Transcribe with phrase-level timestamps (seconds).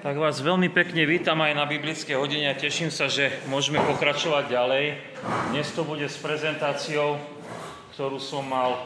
[0.00, 4.48] Tak vás veľmi pekne vítam aj na biblické hodine a teším sa, že môžeme pokračovať
[4.48, 4.96] ďalej.
[5.52, 7.20] Dnes to bude s prezentáciou,
[7.92, 8.80] ktorú som mal,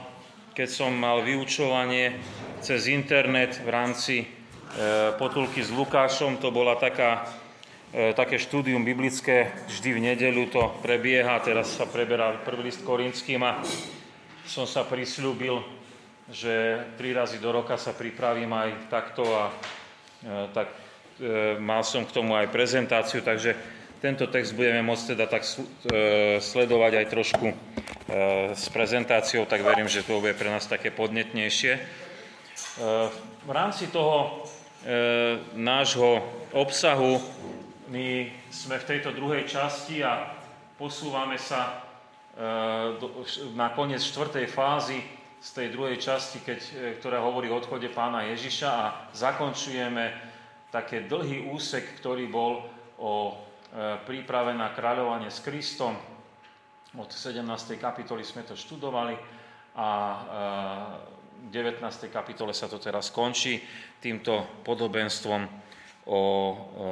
[0.58, 2.18] keď som mal vyučovanie
[2.66, 6.42] cez internet v rámci e, potulky s Lukášom.
[6.42, 7.30] To bola taká,
[7.94, 13.38] e, také štúdium biblické, vždy v nedeľu to prebieha, teraz sa preberá prvý list Korinským
[13.46, 13.62] a
[14.50, 15.62] som sa prislúbil,
[16.26, 20.83] že tri razy do roka sa pripravím aj takto a e, tak
[21.62, 23.54] mal som k tomu aj prezentáciu, takže
[24.02, 25.52] tento text budeme môcť teda tak e,
[26.36, 27.56] sledovať aj trošku e,
[28.52, 31.80] s prezentáciou, tak verím, že to bude pre nás také podnetnejšie.
[33.46, 34.42] V rámci toho
[35.54, 37.22] nášho obsahu
[37.86, 40.34] my sme v tejto druhej časti a
[40.74, 41.86] posúvame sa
[43.54, 44.98] na koniec štvrtej fázy
[45.38, 46.60] z tej druhej časti, keď,
[46.98, 50.33] ktorá hovorí o odchode pána Ježiša a zakončujeme
[50.74, 52.66] také dlhý úsek, ktorý bol
[52.98, 53.34] o e,
[54.02, 55.94] príprave na kráľovanie s Kristom.
[56.98, 57.46] Od 17.
[57.78, 59.14] kapitoly sme to študovali
[59.78, 59.88] a
[61.46, 61.78] v 19.
[62.10, 63.62] kapitole sa to teraz končí
[64.02, 65.46] týmto podobenstvom
[66.10, 66.22] o,
[66.74, 66.90] e,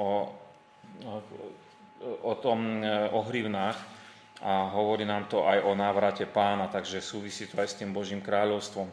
[0.00, 0.08] o,
[2.24, 3.78] o tom e, o hrivnách
[4.40, 8.24] a hovorí nám to aj o návrate pána, takže súvisí to aj s tým Božím
[8.24, 8.88] kráľovstvom.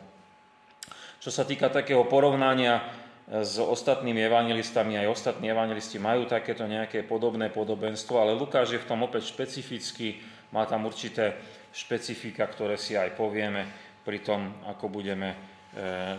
[1.24, 7.52] Čo sa týka takého porovnania s ostatnými evangelistami, aj ostatní evangelisti majú takéto nejaké podobné
[7.52, 10.24] podobenstvo, ale Lukáš je v tom opäť špecifický,
[10.56, 11.36] má tam určité
[11.76, 13.68] špecifika, ktoré si aj povieme
[14.08, 15.38] pri tom, ako budeme e,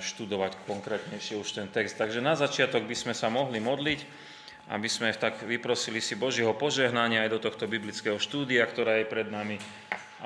[0.05, 1.97] študovať konkrétnejšie už ten text.
[1.97, 4.01] Takže na začiatok by sme sa mohli modliť,
[4.69, 9.33] aby sme tak vyprosili si Božieho požehnania aj do tohto biblického štúdia, ktorá je pred
[9.33, 9.57] nami,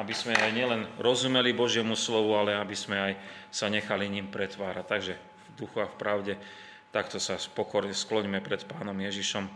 [0.03, 3.13] aby sme aj nielen rozumeli Božiemu slovu, ale aby sme aj
[3.55, 4.85] sa nechali ním pretvárať.
[4.91, 6.35] Takže v duchu a v pravde
[6.93, 9.49] Takto sa pokorne skloňme pred Pánom Ježišom.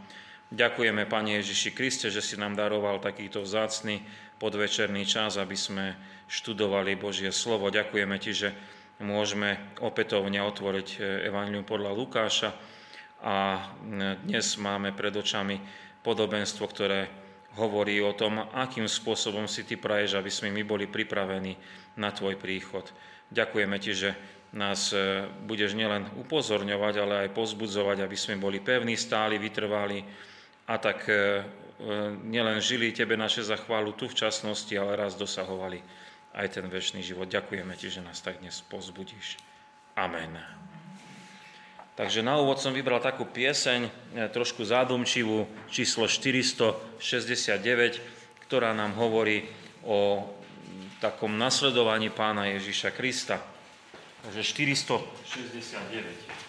[0.56, 4.01] Ďakujeme, Pane Ježiši Kriste, že si nám daroval takýto vzácný
[4.41, 6.01] podvečerný čas, aby sme
[6.33, 7.69] študovali Božie slovo.
[7.69, 8.48] Ďakujeme Ti, že
[9.05, 12.51] môžeme opätovne otvoriť e, Evangelium podľa Lukáša
[13.20, 13.69] a
[14.25, 15.61] dnes máme pred očami
[16.01, 17.13] podobenstvo, ktoré
[17.61, 21.52] hovorí o tom, akým spôsobom si Ty praješ, aby sme my boli pripravení
[22.01, 22.89] na Tvoj príchod.
[23.29, 24.11] Ďakujeme Ti, že
[24.55, 30.05] nás e, budeš nielen upozorňovať, ale aj pozbudzovať, aby sme boli pevní, stáli, vytrvali
[30.70, 31.18] a tak e, e,
[32.30, 35.83] nielen žili Tebe naše zachválu tu v časnosti, ale raz dosahovali
[36.36, 37.27] aj ten väčší život.
[37.27, 39.40] Ďakujeme Ti, že nás tak dnes pozbudíš.
[39.96, 40.36] Amen.
[41.96, 43.89] Takže na úvod som vybral takú pieseň,
[44.36, 47.01] trošku zádomčivú, číslo 469,
[48.45, 49.48] ktorá nám hovorí
[49.80, 50.28] o
[51.01, 53.55] takom nasledovaní pána Ježíša Krista.
[54.27, 56.45] Takže 469.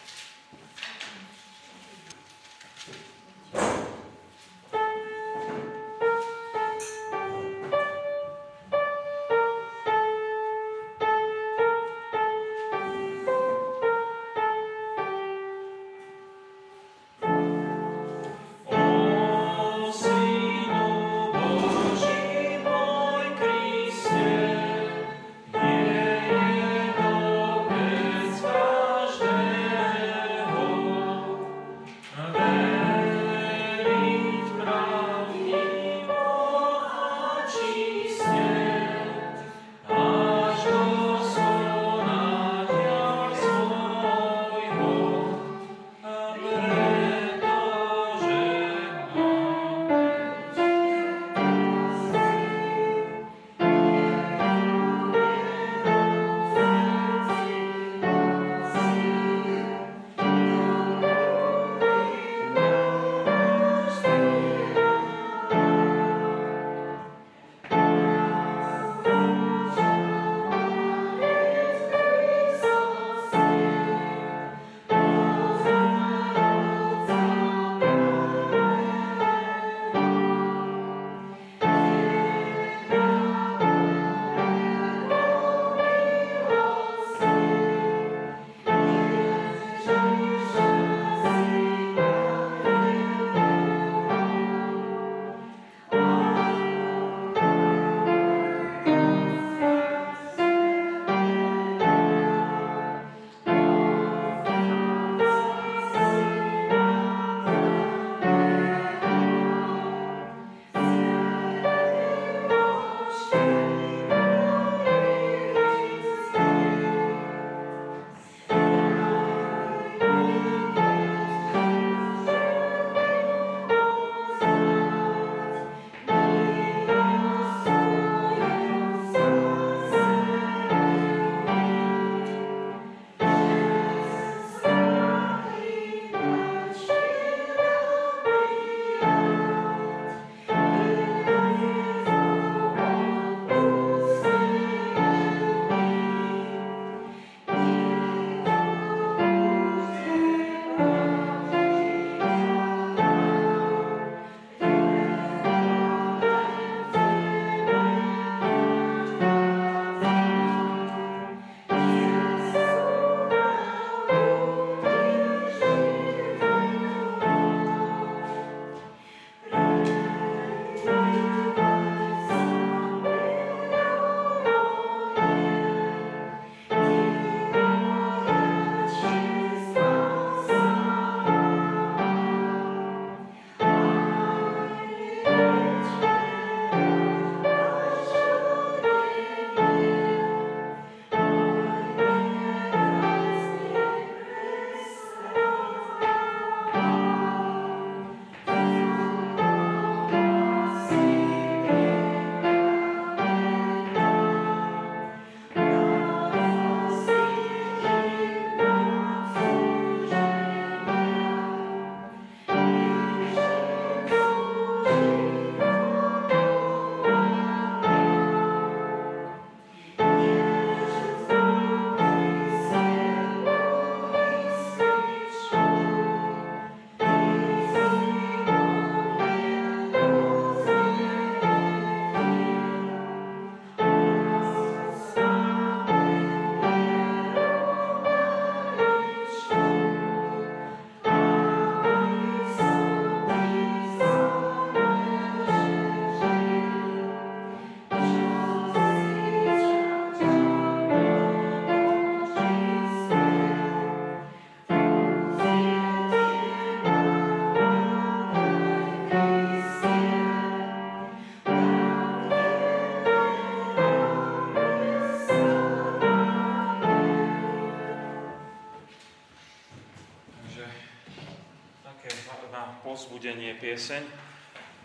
[273.17, 274.03] na pozbudenie pieseň.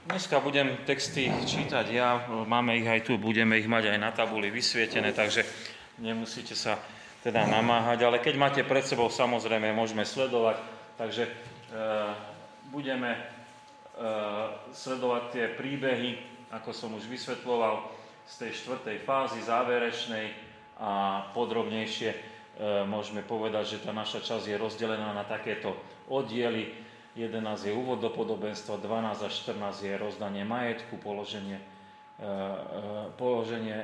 [0.08, 4.48] Dneska budem texty čítať ja, máme ich aj tu, budeme ich mať aj na tabuli
[4.48, 5.44] vysvietené, takže
[6.00, 6.80] nemusíte sa
[7.20, 10.64] teda namáhať, ale keď máte pred sebou, samozrejme, môžeme sledovať,
[10.96, 11.32] takže e,
[12.72, 13.20] budeme e,
[14.72, 16.16] sledovať tie príbehy,
[16.56, 17.84] ako som už vysvetloval,
[18.24, 20.32] z tej štvrtej fázy záverečnej
[20.80, 25.72] a podrobnejšie E, môžeme povedať, že tá naša časť je rozdelená na takéto
[26.12, 26.68] oddiely.
[27.12, 31.64] 11 je úvod do podobenstva, 12 až 14 je rozdanie majetku, položenie, e,
[32.24, 32.28] e,
[33.20, 33.76] položenie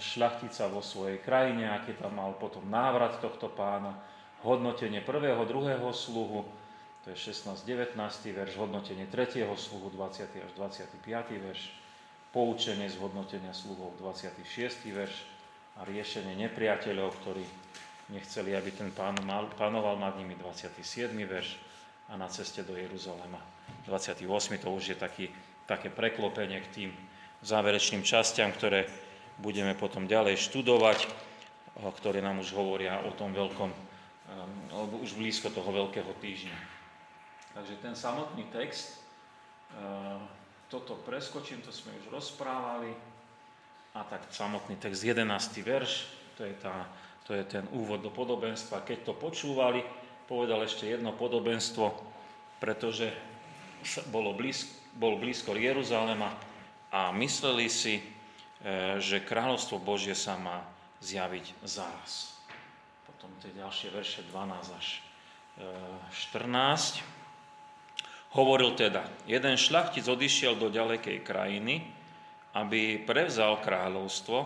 [0.00, 4.00] šľachtica vo svojej krajine, aký tam mal potom návrat tohto pána,
[4.40, 6.48] hodnotenie prvého, druhého sluhu,
[7.04, 7.96] to je 16-19
[8.32, 10.24] verš, hodnotenie tretieho sluhu, 20.
[10.40, 11.04] až 25.
[11.36, 11.72] verš,
[12.32, 14.88] poučenie z hodnotenia sluhov, 26.
[14.88, 15.14] verš
[15.76, 17.44] a riešenie nepriateľov, ktorí
[18.08, 21.12] nechceli, aby ten pán mal, panoval nad nimi 27.
[21.28, 21.69] verš
[22.10, 23.38] a na ceste do Jeruzalema
[23.86, 24.26] 28.
[24.60, 25.26] To už je taký,
[25.64, 26.90] také preklopenie k tým
[27.46, 28.90] záverečným častiam, ktoré
[29.38, 31.08] budeme potom ďalej študovať,
[31.80, 33.70] ktoré nám už hovoria o tom veľkom,
[34.74, 36.58] alebo už blízko toho veľkého týždňa.
[37.56, 39.00] Takže ten samotný text,
[40.68, 42.92] toto preskočím, to sme už rozprávali,
[43.90, 45.26] a tak samotný text, 11.
[45.66, 46.06] verš,
[46.38, 46.86] to je tá
[47.30, 48.82] to je ten úvod do podobenstva.
[48.82, 49.86] Keď to počúvali,
[50.26, 51.86] povedal ešte jedno podobenstvo,
[52.60, 53.10] pretože
[54.12, 56.36] bolo blízko, bol blízko Jeruzalema
[56.92, 58.04] a mysleli si, e,
[59.00, 60.62] že kráľovstvo Božie sa má
[61.00, 62.36] zjaviť zaraz.
[63.08, 64.86] Potom tie ďalšie verše 12 až
[66.12, 67.00] 14.
[67.00, 67.20] E,
[68.30, 71.82] Hovoril teda, jeden šľachtic odišiel do ďalekej krajiny,
[72.54, 74.38] aby prevzal kráľovstvo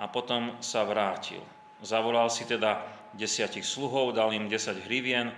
[0.00, 1.44] a potom sa vrátil.
[1.84, 2.80] Zavolal si teda
[3.12, 5.28] desiatich sluhov, dal im 10 hrivien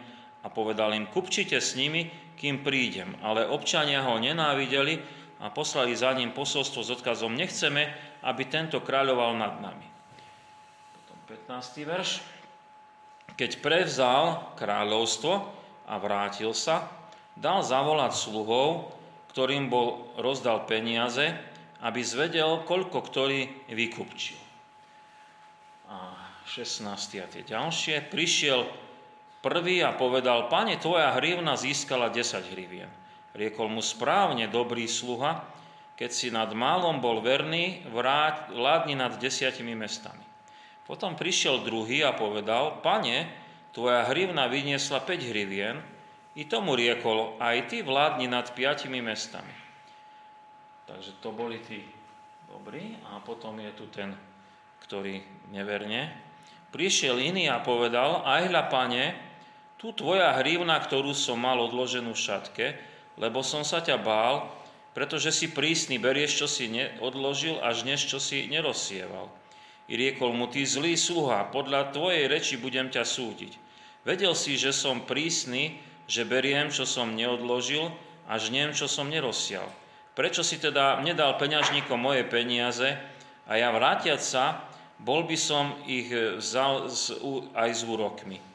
[0.40, 2.08] a povedal im, kupčite s nimi,
[2.40, 3.12] kým prídem.
[3.20, 5.00] Ale občania ho nenávideli
[5.40, 7.92] a poslali za ním posolstvo s odkazom, nechceme,
[8.24, 9.88] aby tento kráľoval nad nami.
[10.96, 11.84] Potom 15.
[11.84, 12.10] verš.
[13.36, 15.32] Keď prevzal kráľovstvo
[15.88, 16.88] a vrátil sa,
[17.36, 18.92] dal zavolať sluhov,
[19.32, 21.32] ktorým bol rozdal peniaze,
[21.80, 24.36] aby zvedel, koľko ktorý vykupčil.
[25.88, 26.12] A
[26.44, 26.84] 16.
[27.24, 28.68] a tie ďalšie, prišiel
[29.40, 32.88] prvý a povedal, pane, tvoja hrivna získala 10 hrivien.
[33.32, 35.44] Riekol mu správne, dobrý sluha,
[35.96, 40.24] keď si nad málom bol verný, vráť, vládni nad desiatimi mestami.
[40.84, 43.28] Potom prišiel druhý a povedal, pane,
[43.70, 45.80] tvoja hrivna vyniesla 5 hrivien,
[46.38, 49.50] i tomu riekol, aj ty vládni nad piatimi mestami.
[50.86, 51.82] Takže to boli tí
[52.46, 54.14] dobrí a potom je tu ten,
[54.86, 56.30] ktorý neverne
[56.70, 59.04] Prišiel iný a povedal, aj hľa, pane,
[59.80, 62.66] tu tvoja hrivna, ktorú som mal odloženú v šatke,
[63.16, 64.52] lebo som sa ťa bál,
[64.92, 66.68] pretože si prísny, berieš, čo si
[67.00, 69.32] odložil, až dnes, čo si nerozsieval.
[69.88, 73.56] I riekol mu, ty zlý sluha, podľa tvojej reči budem ťa súdiť.
[74.04, 77.88] Vedel si, že som prísny, že beriem, čo som neodložil,
[78.28, 79.64] až nem, čo som nerozsial.
[80.12, 83.00] Prečo si teda nedal peňažníkom moje peniaze
[83.48, 84.44] a ja vrátiať sa,
[85.00, 86.92] bol by som ich vzal
[87.56, 88.49] aj s úrokmi.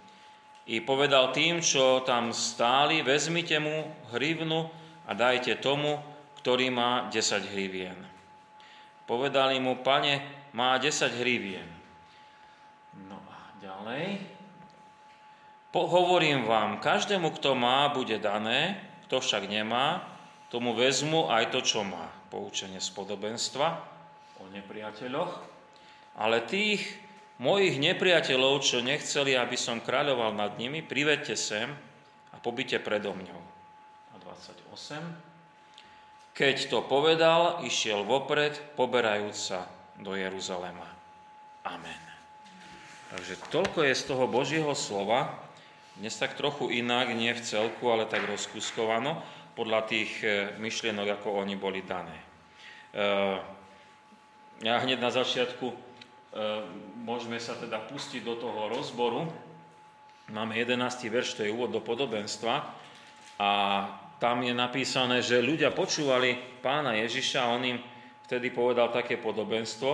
[0.66, 4.66] I povedal tým, čo tam stáli, vezmite mu hrivnu
[5.06, 6.02] a dajte tomu,
[6.42, 7.98] ktorý má 10 hrivien.
[9.06, 10.26] Povedali mu, pane,
[10.58, 11.70] má 10 hrivien.
[13.06, 14.26] No a ďalej.
[15.76, 20.02] Hovorím vám, každému, kto má, bude dané, kto však nemá,
[20.50, 22.10] tomu vezmu aj to, čo má.
[22.34, 23.86] Poučenie z podobenstva
[24.42, 25.34] o nepriateľoch.
[26.16, 27.05] Ale tých
[27.40, 31.68] mojich nepriateľov, čo nechceli, aby som kráľoval nad nimi, privedte sem
[32.32, 33.42] a pobyte predo mňou.
[34.12, 36.36] A 28.
[36.36, 39.68] Keď to povedal, išiel vopred, poberajúc sa
[40.00, 40.88] do Jeruzalema.
[41.64, 42.04] Amen.
[43.16, 45.32] Takže toľko je z toho Božieho slova,
[45.96, 49.24] dnes tak trochu inak, nie v celku, ale tak rozkuskovano,
[49.56, 52.20] podľa tých eh, myšlienok, ako oni boli dané.
[52.92, 53.40] Eh,
[54.64, 55.72] ja hneď na začiatku
[57.02, 59.24] môžeme sa teda pustiť do toho rozboru.
[60.34, 60.82] Máme 11.
[61.08, 62.66] verš, to je úvod do podobenstva
[63.40, 63.52] a
[64.18, 67.78] tam je napísané, že ľudia počúvali pána Ježiša a on im
[68.26, 69.92] vtedy povedal také podobenstvo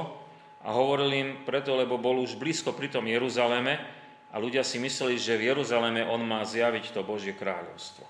[0.63, 3.75] a hovoril im preto, lebo bol už blízko pri tom Jeruzaleme
[4.31, 8.07] a ľudia si mysleli, že v Jeruzaleme on má zjaviť to Božie kráľovstvo.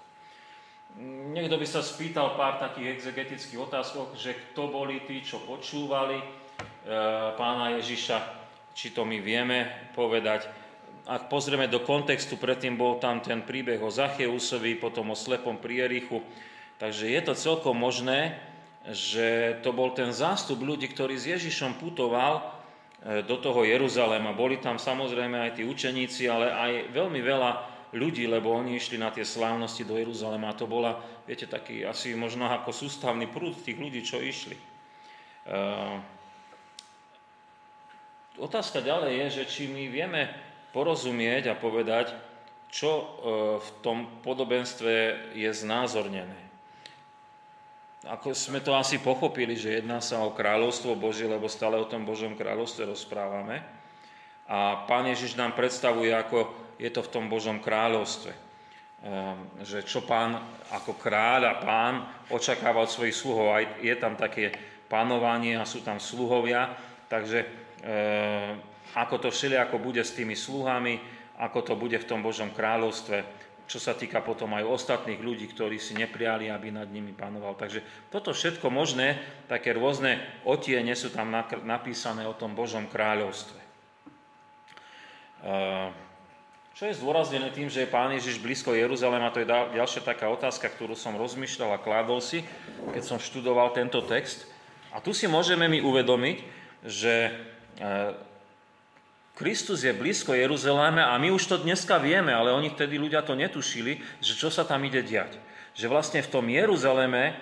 [1.31, 6.19] Niekto by sa spýtal pár takých exegetických otázok, že kto boli tí, čo počúvali,
[7.37, 8.17] pána Ježiša,
[8.73, 10.49] či to my vieme povedať.
[11.05, 16.21] ak pozrieme do kontextu, predtým bol tam ten príbeh o Zacheusovi, potom o slepom prierichu,
[16.77, 18.37] takže je to celkom možné,
[18.89, 24.33] že to bol ten zástup ľudí, ktorý s Ježišom putoval e, do toho Jeruzalema.
[24.33, 27.51] Boli tam samozrejme aj tí učeníci, ale aj veľmi veľa
[27.93, 30.49] ľudí, lebo oni išli na tie slávnosti do Jeruzalema.
[30.49, 30.97] A to bola,
[31.29, 34.57] viete, taký asi možno ako sústavný prúd tých ľudí, čo išli.
[38.41, 40.33] Otázka ďalej je, že či my vieme
[40.73, 42.17] porozumieť a povedať,
[42.73, 43.03] čo e,
[43.61, 44.93] v tom podobenstve
[45.37, 46.41] je znázornené.
[48.09, 52.01] Ako sme to asi pochopili, že jedná sa o kráľovstvo Božie, lebo stále o tom
[52.01, 53.61] Božom kráľovstve rozprávame.
[54.49, 56.49] A Pán Ježiš nám predstavuje, ako
[56.81, 58.33] je to v tom Božom kráľovstve.
[59.01, 60.37] Ehm, že čo pán
[60.73, 61.95] ako kráľ a pán
[62.33, 63.53] očakáva od svojich sluhov.
[63.53, 64.49] Aj je tam také
[64.89, 66.73] panovanie a sú tam sluhovia.
[67.05, 67.60] Takže
[68.91, 70.99] ako to všelijako bude s tými sluhami,
[71.41, 73.23] ako to bude v tom Božom kráľovstve,
[73.65, 77.55] čo sa týka potom aj ostatných ľudí, ktorí si nepriali, aby nad nimi panoval.
[77.55, 81.31] Takže toto všetko možné, také rôzne otiene sú tam
[81.63, 83.59] napísané o tom Božom kráľovstve.
[86.71, 90.69] Čo je zdôraznené tým, že je Pán Ježiš blízko Jeruzalema, to je ďalšia taká otázka,
[90.69, 92.43] ktorú som rozmýšľal a kládol si,
[92.91, 94.45] keď som študoval tento text.
[94.91, 96.37] A tu si môžeme mi uvedomiť,
[96.83, 97.31] že
[99.35, 103.33] Kristus je blízko Jeruzaléme a my už to dneska vieme, ale oni vtedy ľudia to
[103.33, 105.41] netušili, že čo sa tam ide diať.
[105.73, 107.33] Že vlastne v tom Jeruzaleme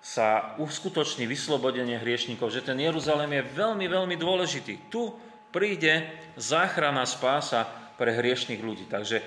[0.00, 4.88] sa uskutoční vyslobodenie hriešnikov, že ten Jeruzalém je veľmi, veľmi dôležitý.
[4.88, 5.12] Tu
[5.52, 7.68] príde záchrana spása
[8.00, 8.88] pre hriešných ľudí.
[8.88, 9.20] Takže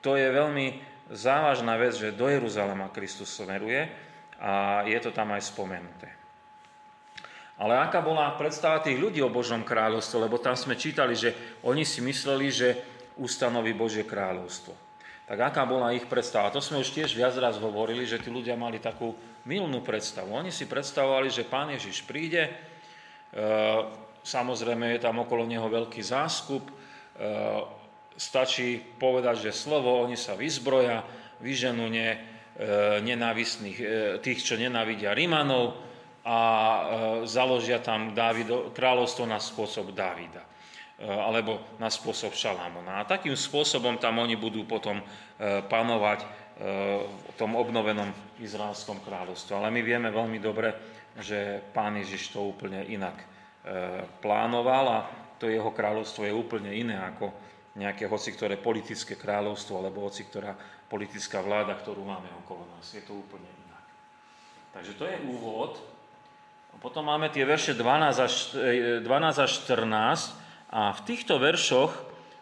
[0.00, 0.80] to je veľmi
[1.12, 3.84] závažná vec, že do Jeruzalema Kristus smeruje
[4.40, 6.23] a je to tam aj spomenuté.
[7.64, 11.32] Ale aká bola predstava tých ľudí o Božom kráľovstve, lebo tam sme čítali, že
[11.64, 12.68] oni si mysleli, že
[13.16, 14.76] ustanoví Božie kráľovstvo.
[15.24, 16.52] Tak aká bola ich predstava?
[16.52, 19.16] To sme už tiež viac raz hovorili, že tí ľudia mali takú
[19.48, 20.36] milnú predstavu.
[20.36, 22.52] Oni si predstavovali, že Pán Ježiš príde, e,
[24.20, 26.72] samozrejme je tam okolo neho veľký záskup, e,
[28.20, 31.00] stačí povedať, že slovo, oni sa vyzbroja,
[31.40, 32.18] vyženú ne, e,
[33.00, 33.78] nenávistných,
[34.20, 35.93] tých, čo nenávidia Rimanov,
[36.24, 36.82] a e,
[37.28, 40.40] založia tam Dávido, kráľovstvo na spôsob Dávida
[40.96, 43.04] e, alebo na spôsob Šalamona.
[43.04, 45.04] A takým spôsobom tam oni budú potom e,
[45.68, 49.58] panovať v tom obnovenom izraelskom kráľovstve.
[49.58, 50.70] Ale my vieme veľmi dobre,
[51.18, 53.26] že pán Ježiš to úplne inak
[54.22, 54.98] plánoval a
[55.34, 57.34] to jeho kráľovstvo je úplne iné ako
[57.74, 60.54] nejaké hoci ktoré politické kráľovstvo alebo hoci ktorá
[60.86, 62.86] politická vláda, ktorú máme okolo nás.
[62.94, 63.84] Je to úplne inak.
[64.78, 65.93] Takže to je úvod
[66.80, 68.34] potom máme tie verše 12 až,
[69.02, 71.92] 12 e, až 14 a v týchto veršoch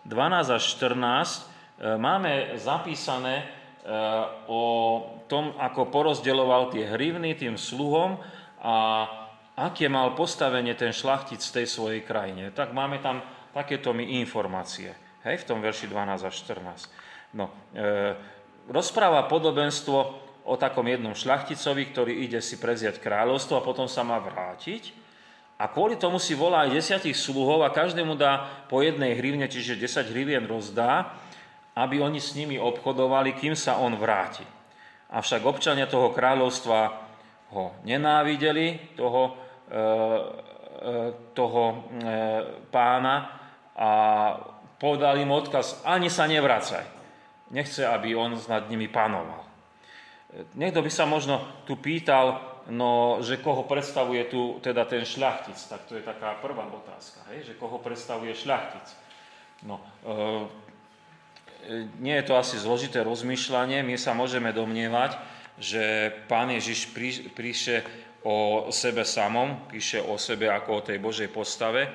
[0.07, 1.41] 12 až 14 e,
[1.99, 3.47] máme zapísané e,
[4.49, 4.63] o
[5.27, 8.19] tom, ako porozdeľoval tie hrivny tým sluhom
[8.63, 8.75] a
[9.59, 12.55] aké mal postavenie ten šlachtic v tej svojej krajine.
[12.57, 13.21] Tak máme tam
[13.53, 14.97] takéto mi informácie,
[15.29, 17.37] hej, v tom verši 12 až 14.
[17.37, 18.17] No, e,
[18.69, 24.19] rozpráva podobenstvo o takom jednom šľachticovi, ktorý ide si preziať kráľovstvo a potom sa má
[24.19, 24.95] vrátiť.
[25.63, 29.79] A kvôli tomu si volá aj desiatich sluhov a každému dá po jednej hrivne, čiže
[29.79, 31.15] 10 hrivien rozdá,
[31.79, 34.43] aby oni s nimi obchodovali, kým sa on vráti.
[35.13, 36.79] Avšak občania toho kráľovstva
[37.53, 40.99] ho nenávideli, toho, e, e,
[41.37, 41.77] toho e,
[42.73, 43.39] pána
[43.77, 43.91] a
[44.81, 46.85] podali mu odkaz, ani sa nevracaj.
[47.53, 49.52] Nechce, aby on nad nimi panoval.
[50.33, 52.41] Niekto by sa možno tu pýtal,
[52.73, 55.57] no, že koho predstavuje tu teda ten šľachtic.
[55.57, 57.53] Tak to je taká prvá otázka, hej?
[57.53, 58.87] že koho predstavuje šľachtic.
[59.69, 59.77] No,
[60.09, 60.49] e,
[62.01, 65.21] nie je to asi zložité rozmýšľanie, my sa môžeme domnievať,
[65.61, 67.85] že pán Ježiš prí, píše
[68.25, 71.93] o sebe samom, píše o sebe ako o tej Božej postave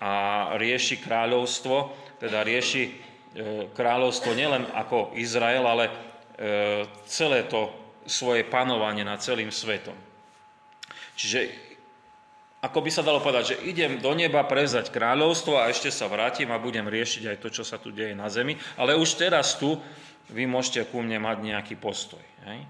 [0.00, 1.76] a rieši kráľovstvo,
[2.22, 2.92] teda rieši e,
[3.74, 5.90] kráľovstvo nielen ako Izrael, ale
[7.08, 7.72] celé to
[8.04, 9.96] svoje panovanie nad celým svetom.
[11.16, 11.66] Čiže
[12.66, 16.50] ako by sa dalo povedať, že idem do neba prevzať kráľovstvo a ešte sa vrátim
[16.50, 19.78] a budem riešiť aj to, čo sa tu deje na zemi, ale už teraz tu
[20.32, 22.22] vy môžete ku mne mať nejaký postoj.
[22.48, 22.66] Hej?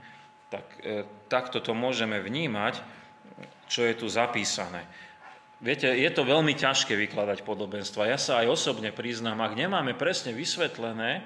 [0.52, 2.84] Tak, e, takto to môžeme vnímať,
[3.66, 4.84] čo je tu zapísané.
[5.56, 8.12] Viete, je to veľmi ťažké vykladať podobenstva.
[8.12, 11.24] Ja sa aj osobne priznám, ak nemáme presne vysvetlené,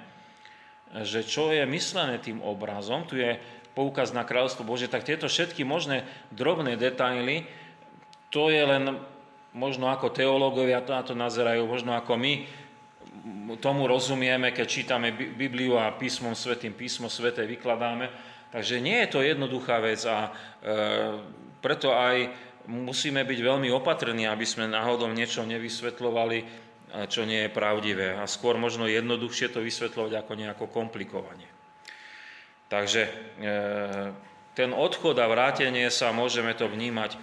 [1.07, 3.38] že čo je myslené tým obrazom, tu je
[3.79, 6.03] poukaz na kráľovstvo Bože, tak tieto všetky možné
[6.35, 7.46] drobné detaily,
[8.31, 8.98] to je len
[9.55, 12.33] možno ako teológovia na to nazerajú, možno ako my
[13.59, 18.09] tomu rozumieme, keď čítame Bibliu a písmom svetým, písmo sveté vykladáme.
[18.50, 20.31] Takže nie je to jednoduchá vec a e,
[21.62, 22.31] preto aj
[22.66, 26.69] musíme byť veľmi opatrní, aby sme náhodou niečo nevysvetľovali,
[27.07, 28.18] čo nie je pravdivé.
[28.18, 31.48] A skôr možno jednoduchšie to vysvetľovať ako nejako komplikovanie.
[32.70, 33.11] Takže e,
[34.55, 37.18] ten odchod a vrátenie sa môžeme to vnímať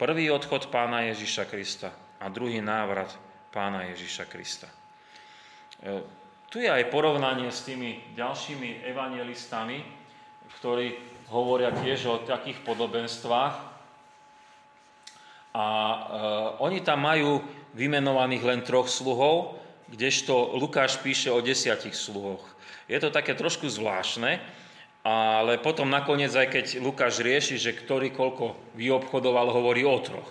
[0.00, 3.12] prvý odchod pána Ježiša Krista a druhý návrat
[3.52, 4.68] pána Ježiša Krista.
[4.68, 6.00] E,
[6.48, 9.84] tu je aj porovnanie s tými ďalšími evangelistami,
[10.56, 10.96] ktorí
[11.28, 13.54] hovoria tiež o takých podobenstvách.
[15.52, 15.98] A e,
[16.64, 17.44] oni tam majú
[17.74, 22.44] vymenovaných len troch sluhov, kdežto Lukáš píše o desiatich sluhoch.
[22.88, 24.40] Je to také trošku zvláštne,
[25.04, 30.28] ale potom nakoniec, aj keď Lukáš rieši, že ktorý koľko vyobchodoval, hovorí o troch.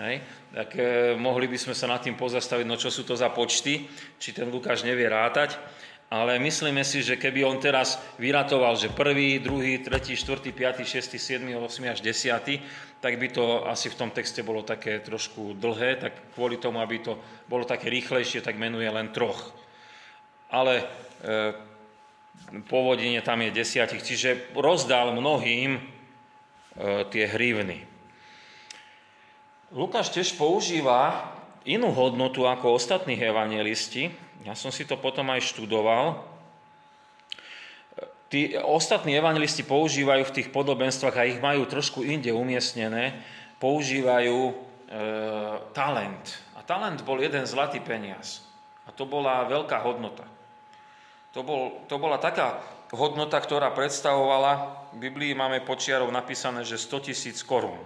[0.00, 0.24] Hej?
[0.52, 0.82] Tak e,
[1.20, 3.84] mohli by sme sa nad tým pozastaviť, no čo sú to za počty,
[4.16, 5.60] či ten Lukáš nevie rátať,
[6.12, 11.16] ale myslíme si, že keby on teraz vyratoval, že prvý, druhý, tretí, štvrtý, piatý, šestý,
[11.16, 12.60] siedmy, osmi až desiatý,
[13.00, 17.00] tak by to asi v tom texte bolo také trošku dlhé, tak kvôli tomu, aby
[17.00, 17.16] to
[17.48, 19.56] bolo také rýchlejšie, tak menuje len troch.
[20.52, 20.84] Ale e,
[22.68, 25.82] pôvodine tam je desiatich, čiže rozdal mnohým e,
[27.08, 27.88] tie hrivny.
[29.72, 31.32] Lukáš tiež používa
[31.64, 34.12] inú hodnotu ako ostatní evangelisti.
[34.42, 36.18] Ja som si to potom aj študoval.
[38.32, 43.20] Tí ostatní evangelisti používajú v tých podobenstvách a ich majú trošku inde umiestnené,
[43.60, 44.54] používajú e,
[45.76, 46.24] talent.
[46.56, 48.40] A talent bol jeden zlatý peniaz.
[48.88, 50.24] A to bola veľká hodnota.
[51.36, 52.64] To, bol, to bola taká
[52.96, 57.80] hodnota, ktorá predstavovala, v Biblii máme počiarov napísané, že 100 tisíc korún.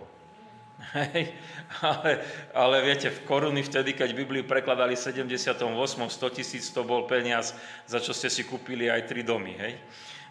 [0.95, 1.35] Hej,
[1.83, 2.11] ale,
[2.55, 5.59] ale viete, v koruny vtedy, keď Bibliu prekladali v 78.
[5.59, 7.59] 100 tisíc to bol peniaz,
[7.91, 9.59] za čo ste si kúpili aj tri domy.
[9.59, 9.75] Hej.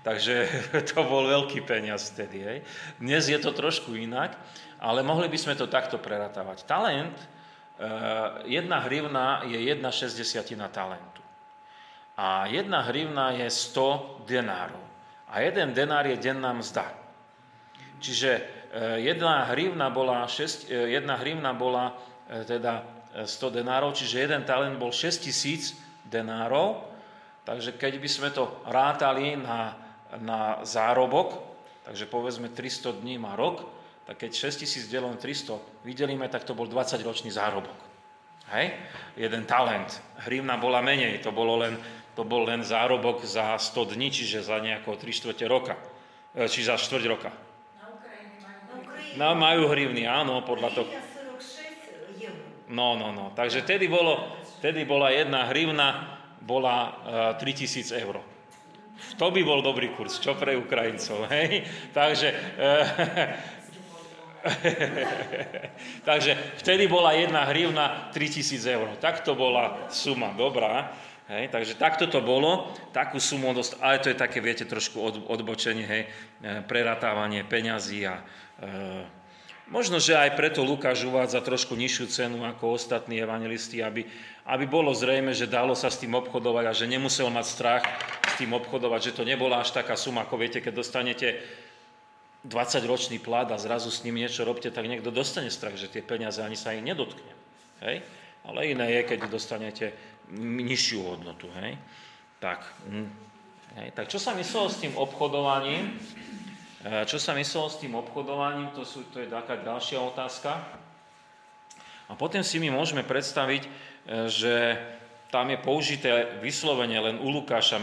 [0.05, 0.35] Takže
[0.95, 2.39] to bol veľký peniaz vtedy.
[2.45, 2.57] Hej.
[3.01, 4.37] Dnes je to trošku inak,
[4.79, 6.63] ale mohli by sme to takto preratávať.
[6.63, 7.27] Talent, eh,
[8.47, 11.25] jedna hrivna je jedna šesťdesiatina talentu.
[12.15, 14.85] A jedna hrivna je 100 denárov.
[15.27, 16.87] A jeden denár je denná mzda.
[17.99, 18.54] Čiže
[18.99, 21.95] jedna hrivna bola, 6, eh, jedna hrivna bola
[22.27, 22.83] eh, teda
[23.23, 26.83] 100 denárov, čiže jeden talent bol 6 tisíc denárov,
[27.47, 29.79] takže keď by sme to rátali na,
[30.19, 31.39] na zárobok,
[31.87, 33.63] takže povedzme 300 dní má rok,
[34.03, 37.79] tak keď 6 tisíc delom 300 vydelíme, tak to bol 20-ročný zárobok.
[38.51, 38.75] Hej?
[39.15, 39.95] Jeden talent.
[40.27, 41.79] Hrivna bola menej, to, bolo len,
[42.13, 45.79] to bol len zárobok za 100 dní, čiže za nejakého 3 čtvrte roka.
[46.35, 47.44] Či za 4 roka.
[49.15, 50.89] No, majú hrivny, áno, podľa toho.
[52.67, 53.31] No, no, no.
[53.31, 56.97] Takže tedy, bolo, tedy bola jedna hrivna, bola
[57.33, 58.19] uh, e, 3000 eur.
[59.15, 61.61] To by bol dobrý kurz, čo pre Ukrajincov, hej?
[61.93, 62.85] Takže, uh,
[66.09, 68.87] takže vtedy bola jedna hrivna 3000 eur.
[68.97, 70.91] Tak to bola suma, dobrá.
[71.25, 75.15] Hej, takže takto to bolo, takú sumu dost, ale to je také, viete, trošku od,
[75.25, 78.23] odbočenie, hej, e, preratávanie peňazí a e,
[79.65, 84.05] možno, že aj preto Lukáš uvádza trošku nižšiu cenu ako ostatní evangelisti, aby,
[84.45, 87.83] aby bolo zrejme, že dalo sa s tým obchodovať a že nemusel mať strach
[88.29, 91.41] s tým obchodovať, že to nebola až taká suma, ako viete, keď dostanete
[92.45, 96.37] 20-ročný plat a zrazu s ním niečo robte, tak niekto dostane strach, že tie peniaze
[96.45, 97.33] ani sa ich nedotkne.
[97.81, 98.05] Hej?
[98.45, 99.89] Ale iné je, keď dostanete
[100.33, 101.51] nižšiu hodnotu.
[101.61, 101.77] Hej?
[102.41, 102.65] Tak,
[103.79, 105.93] hej, tak čo sa myslelo s tým obchodovaním?
[106.85, 110.61] E, čo sa myslelo s tým obchodovaním, to, sú, to je taká ďalšia otázka.
[112.05, 113.69] A potom si my môžeme predstaviť, e,
[114.29, 114.53] že
[115.33, 117.81] tam je použité vyslovene len u Lukáša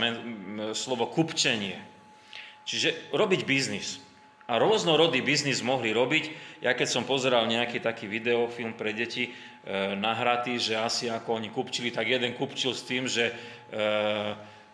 [0.72, 1.76] slovo kupčenie.
[2.62, 3.98] Čiže robiť biznis.
[4.46, 6.24] A rôznorodý biznis mohli robiť.
[6.62, 11.48] Ja keď som pozeral nejaký taký videofilm pre deti e, nahratý, že asi ako oni
[11.50, 13.34] kupčili, tak jeden kupčil s tým, že e,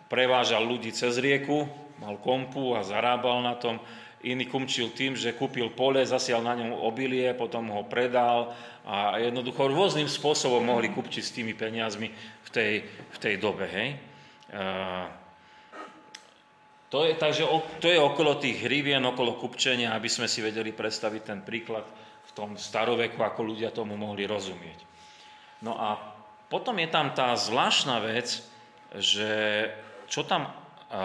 [0.09, 1.69] prevážal ľudí cez rieku,
[2.01, 3.79] mal kompu a zarábal na tom.
[4.19, 8.51] Iný kumčil tým, že kúpil pole, zasial na ňom obilie, potom ho predal
[8.83, 12.11] a jednoducho rôznym spôsobom mohli kupčiť s tými peniazmi
[12.43, 13.69] v tej, v tej dobe.
[13.71, 13.89] Hej?
[14.51, 14.59] E,
[16.89, 17.45] to je, takže
[17.85, 21.85] to je okolo tých hrivien, okolo kupčenia, aby sme si vedeli predstaviť ten príklad
[22.39, 24.87] tom staroveku, ako ľudia tomu mohli rozumieť.
[25.67, 25.99] No a
[26.47, 28.47] potom je tam tá zvláštna vec,
[28.95, 29.31] že
[30.07, 30.47] čo tam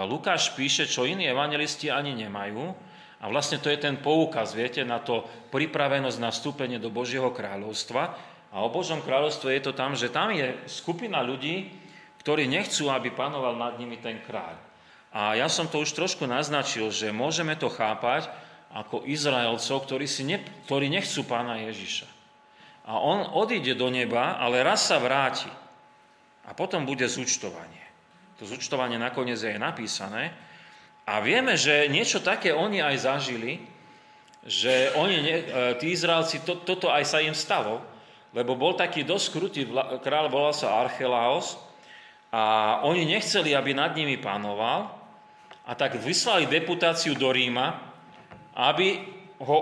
[0.06, 2.94] Lukáš píše, čo iní evangelisti ani nemajú,
[3.24, 8.02] a vlastne to je ten poukaz, viete, na to pripravenosť na vstúpenie do Božieho kráľovstva.
[8.52, 11.72] A o Božom kráľovstve je to tam, že tam je skupina ľudí,
[12.20, 14.60] ktorí nechcú, aby panoval nad nimi ten kráľ.
[15.08, 18.28] A ja som to už trošku naznačil, že môžeme to chápať
[18.74, 22.10] ako Izraelcov, ktorí, si ne, ktorí nechcú pána Ježiša.
[22.90, 25.48] A on odíde do neba, ale raz sa vráti.
[26.44, 27.80] A potom bude zúčtovanie.
[28.36, 30.34] To zúčtovanie nakoniec je napísané.
[31.06, 33.62] A vieme, že niečo také oni aj zažili,
[34.44, 35.40] že oni, e,
[35.80, 37.80] tí Izraelci, to, toto aj sa im stalo,
[38.34, 39.62] lebo bol taký dosť krutý
[40.04, 41.56] kráľ, volal sa Archelaos,
[42.34, 44.90] a oni nechceli, aby nad nimi panoval,
[45.64, 47.93] a tak vyslali deputáciu do Ríma,
[48.54, 49.02] aby
[49.42, 49.58] ho,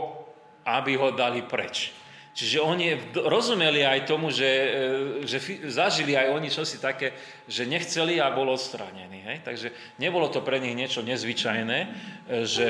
[0.65, 1.93] aby ho dali preč.
[2.33, 4.69] Čiže oni rozumeli aj tomu, že, e,
[5.29, 5.37] že
[5.69, 7.13] zažili aj oni čosi také,
[7.45, 9.21] že nechceli a bol odstránený.
[9.29, 9.39] Hej?
[9.45, 9.69] Takže
[10.01, 11.89] nebolo to pre nich niečo nezvyčajné, e,
[12.49, 12.69] že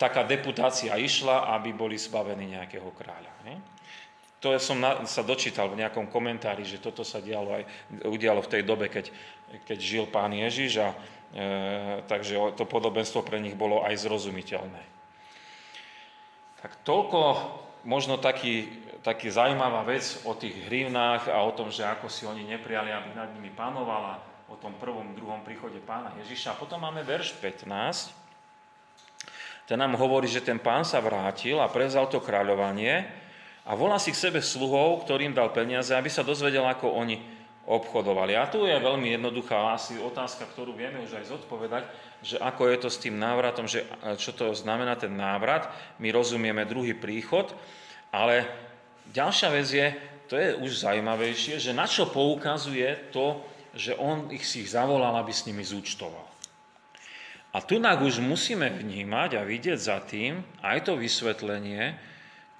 [0.00, 3.32] taká deputácia išla, aby boli zbavení nejakého kráľa.
[3.44, 3.60] Hej?
[4.40, 7.64] To som na, sa dočítal v nejakom komentári, že toto sa dialo aj,
[8.08, 9.12] udialo v tej dobe, keď,
[9.68, 10.96] keď žil pán Ježiš a
[11.34, 11.46] E,
[12.06, 14.93] takže to podobenstvo pre nich bolo aj zrozumiteľné.
[16.64, 17.20] Tak toľko
[17.84, 18.72] možno taký,
[19.04, 23.12] taký zaujímavá vec o tých hrivnách a o tom, že ako si oni neprijali, aby
[23.12, 26.56] nad nimi panovala, o tom prvom, druhom príchode pána Ježiša.
[26.56, 27.68] A potom máme verš 15.
[29.68, 33.12] Ten nám hovorí, že ten pán sa vrátil a prezal to kráľovanie
[33.68, 37.20] a volá si k sebe sluhov, ktorým dal peniaze, aby sa dozvedel, ako oni
[37.64, 38.36] obchodovali.
[38.36, 41.84] A tu je veľmi jednoduchá asi otázka, ktorú vieme už aj zodpovedať,
[42.24, 43.84] že ako je to s tým návratom, že
[44.16, 45.68] čo to znamená ten návrat.
[46.00, 47.52] My rozumieme druhý príchod,
[48.08, 48.48] ale
[49.12, 49.88] ďalšia vec je,
[50.32, 53.44] to je už zaujímavejšie, že na čo poukazuje to,
[53.76, 56.24] že on ich si ich zavolal, aby s nimi zúčtoval.
[57.54, 61.94] A tu už musíme vnímať a vidieť za tým aj to vysvetlenie,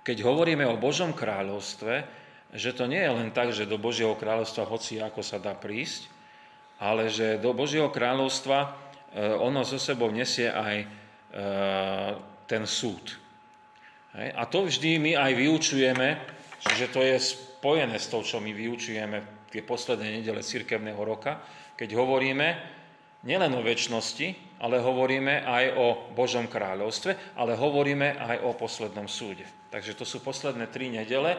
[0.07, 2.07] keď hovoríme o Božom kráľovstve,
[2.55, 6.07] že to nie je len tak, že do Božieho kráľovstva hoci ako sa dá prísť,
[6.79, 8.84] ale že do Božieho kráľovstva
[9.15, 10.87] ono so sebou nesie aj e,
[12.51, 13.15] ten súd.
[14.15, 16.09] A to vždy my aj vyučujeme,
[16.79, 21.43] že to je spojené s tou, čo my vyučujeme tie posledné nedele cirkevného roka,
[21.75, 22.49] keď hovoríme
[23.27, 29.47] nielen o väčšnosti, ale hovoríme aj o Božom kráľovstve, ale hovoríme aj o poslednom súde.
[29.75, 31.35] Takže to sú posledné tri nedele,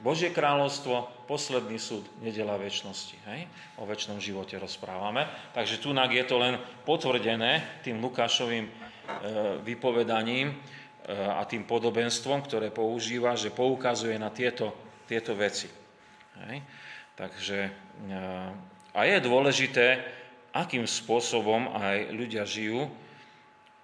[0.00, 3.16] Božie kráľovstvo, posledný súd, nedela väčšnosti.
[3.28, 3.40] Hej?
[3.80, 5.28] O väčšnom živote rozprávame.
[5.52, 8.72] Takže tu je to len potvrdené tým Lukášovým e,
[9.64, 10.56] vypovedaním e,
[11.12, 14.72] a tým podobenstvom, ktoré používa, že poukazuje na tieto,
[15.04, 15.68] tieto veci.
[16.48, 16.64] Hej?
[17.16, 17.70] Takže e,
[18.90, 19.86] a je dôležité,
[20.50, 22.90] akým spôsobom aj ľudia žijú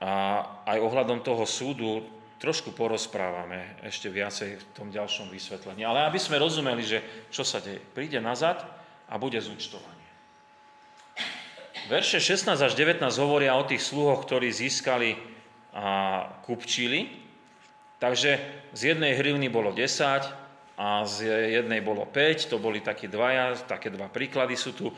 [0.03, 2.16] a aj ohľadom toho súdu
[2.47, 5.83] trošku porozprávame ešte viacej v tom ďalšom vysvetlení.
[5.83, 7.03] Ale aby sme rozumeli, že
[7.35, 7.83] čo sa deje.
[7.83, 8.63] Príde nazad
[9.11, 10.07] a bude zúčtovanie.
[11.91, 15.19] Verše 16 až 19 hovoria o tých sluhoch, ktorí získali
[15.75, 17.11] a kupčili.
[17.99, 18.39] Takže
[18.71, 23.91] z jednej hrivny bolo 10 a z jednej bolo 5, to boli takí dvaja, také
[23.91, 24.95] dva príklady sú tu e,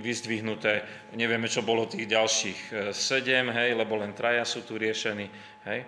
[0.00, 0.80] vyzdvihnuté.
[1.12, 2.60] Nevieme, čo bolo tých ďalších
[2.94, 5.28] 7, e, hej, lebo len traja sú tu riešení.
[5.68, 5.84] Hej.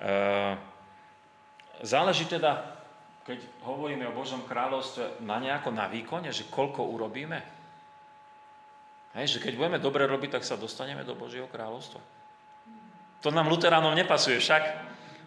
[0.00, 0.60] Ehm,
[1.80, 2.76] záleží teda,
[3.24, 7.40] keď hovoríme o Božom kráľovstve, na nejako na výkone, že koľko urobíme.
[9.16, 12.00] Hej, že keď budeme dobre robiť, tak sa dostaneme do Božieho kráľovstva.
[13.24, 14.62] To nám luteránom nepasuje však,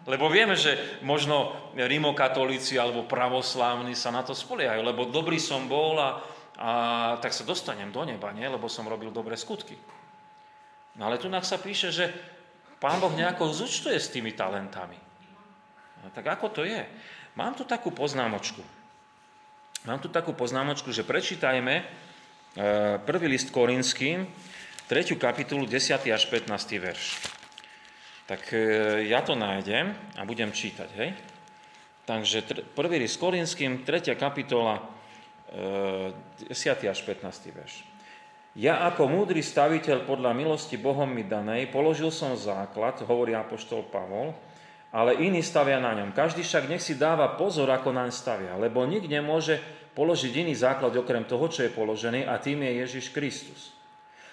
[0.06, 5.98] lebo vieme, že možno rimokatolíci alebo pravoslávni sa na to spoliehajú, lebo dobrý som bol
[5.98, 6.22] a,
[6.56, 6.70] a
[7.18, 8.46] tak sa dostanem do neba, nie?
[8.46, 9.74] lebo som robil dobré skutky.
[10.96, 12.08] No ale tu sa píše, že
[12.80, 14.96] Pán Boh nejako zúčtuje s tými talentami.
[16.00, 16.80] No, tak ako to je?
[17.36, 18.64] Mám tu takú poznámočku.
[19.84, 21.84] Mám tu takú poznámočku, že prečítajme e,
[23.04, 24.24] prvý list Korinským,
[24.88, 25.16] 3.
[25.20, 26.08] kapitulu, 10.
[26.08, 26.52] až 15.
[26.80, 27.20] verš.
[28.24, 28.60] Tak e,
[29.12, 31.12] ja to nájdem a budem čítať, hej?
[32.08, 34.16] Takže prvý list Korinským, 3.
[34.16, 34.80] kapitola,
[35.52, 36.48] 10.
[36.48, 37.28] E, až 15.
[37.52, 37.89] verš.
[38.58, 44.34] Ja ako múdry staviteľ podľa milosti Bohom mi danej položil som základ, hovorí apoštol Pavol,
[44.90, 46.10] ale iní stavia na ňom.
[46.10, 49.62] Každý však nech si dáva pozor, ako naň stavia, lebo nik nemôže
[49.94, 53.70] položiť iný základ okrem toho, čo je položený a tým je Ježiš Kristus.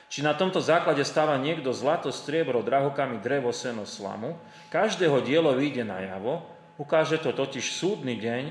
[0.10, 4.34] Či na tomto základe stáva niekto zlato, striebro, drahokami, drevo, seno, slamu,
[4.74, 6.42] každého dielo vyjde na javo,
[6.82, 8.50] ukáže to totiž súdny deň,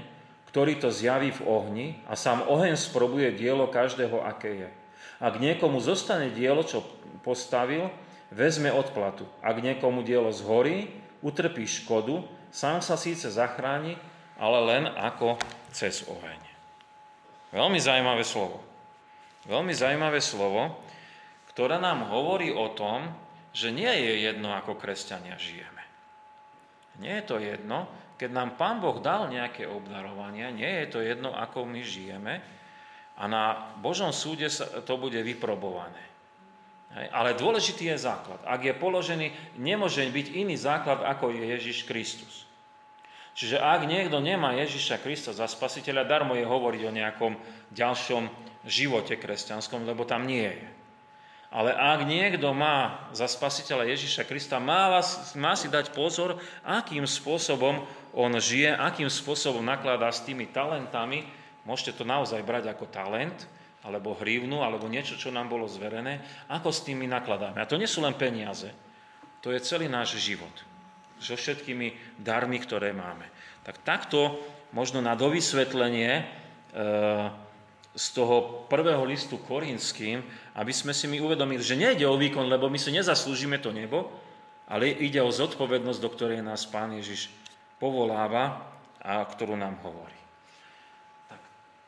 [0.53, 4.71] ktorý to zjaví v ohni a sám oheň sprobuje dielo každého, aké je.
[5.17, 6.85] Ak niekomu zostane dielo, čo
[7.25, 7.89] postavil,
[8.29, 9.25] vezme odplatu.
[9.41, 10.93] Ak niekomu dielo zhorí,
[11.25, 13.97] utrpí škodu, sám sa síce zachráni,
[14.37, 15.41] ale len ako
[15.73, 16.41] cez oheň.
[17.57, 18.61] Veľmi zaujímavé slovo.
[19.49, 20.77] Veľmi zaujímavé slovo,
[21.55, 23.09] ktoré nám hovorí o tom,
[23.57, 25.81] že nie je jedno, ako kresťania žijeme.
[27.01, 27.89] Nie je to jedno,
[28.21, 32.41] keď nám Pán Boh dal nejaké obdarovania, nie je to jedno, ako my žijeme
[33.17, 34.47] a na Božom súde
[34.85, 36.05] to bude vyprobované.
[37.13, 38.41] Ale dôležitý je základ.
[38.49, 42.49] Ak je položený, nemôže byť iný základ, ako je Ježiš Kristus.
[43.37, 47.37] Čiže ak niekto nemá Ježiša Krista za spasiteľa, darmo je hovoriť o nejakom
[47.77, 48.33] ďalšom
[48.65, 50.69] živote kresťanskom, lebo tam nie je.
[51.53, 57.05] Ale ak niekto má za spasiteľa Ježiša Krista, má, vás, má si dať pozor, akým
[57.05, 57.85] spôsobom
[58.17, 61.29] on žije, akým spôsobom nakladá s tými talentami.
[61.67, 63.45] Môžete to naozaj brať ako talent,
[63.87, 66.19] alebo hrivnu, alebo niečo, čo nám bolo zverené.
[66.51, 67.63] Ako s tými nakladáme.
[67.63, 68.71] A to nie sú len peniaze.
[69.47, 70.51] To je celý náš život.
[71.23, 73.31] So všetkými darmi, ktoré máme.
[73.63, 74.43] Tak takto
[74.75, 76.25] možno na dovysvetlenie e,
[77.95, 80.21] z toho prvého listu korinským,
[80.59, 84.11] aby sme si my uvedomili, že nejde o výkon, lebo my si nezaslúžime to nebo,
[84.67, 87.31] ale ide o zodpovednosť, do ktorej nás Pán Ježiš
[87.79, 88.67] povoláva
[88.99, 90.26] a ktorú nám hovorí.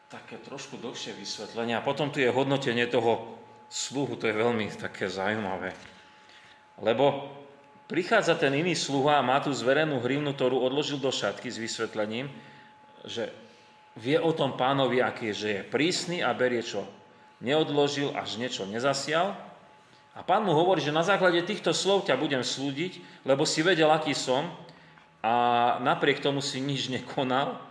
[0.09, 1.77] Tak, také trošku dlhšie vysvetlenie.
[1.77, 3.37] A potom tu je hodnotenie toho
[3.69, 5.77] sluhu, to je veľmi také zaujímavé.
[6.81, 7.29] Lebo
[7.93, 12.33] prichádza ten iný sluha a má tu zverenú hrivnu, ktorú odložil do šatky s vysvetlením,
[13.05, 13.29] že
[14.01, 16.89] vie o tom pánovi, aký je, že je prísny a berie čo
[17.45, 19.37] neodložil, až niečo nezasial.
[20.17, 23.93] A pán mu hovorí, že na základe týchto slov ťa budem súdiť, lebo si vedel,
[23.93, 24.49] aký som
[25.21, 27.68] a napriek tomu si nič nekonal,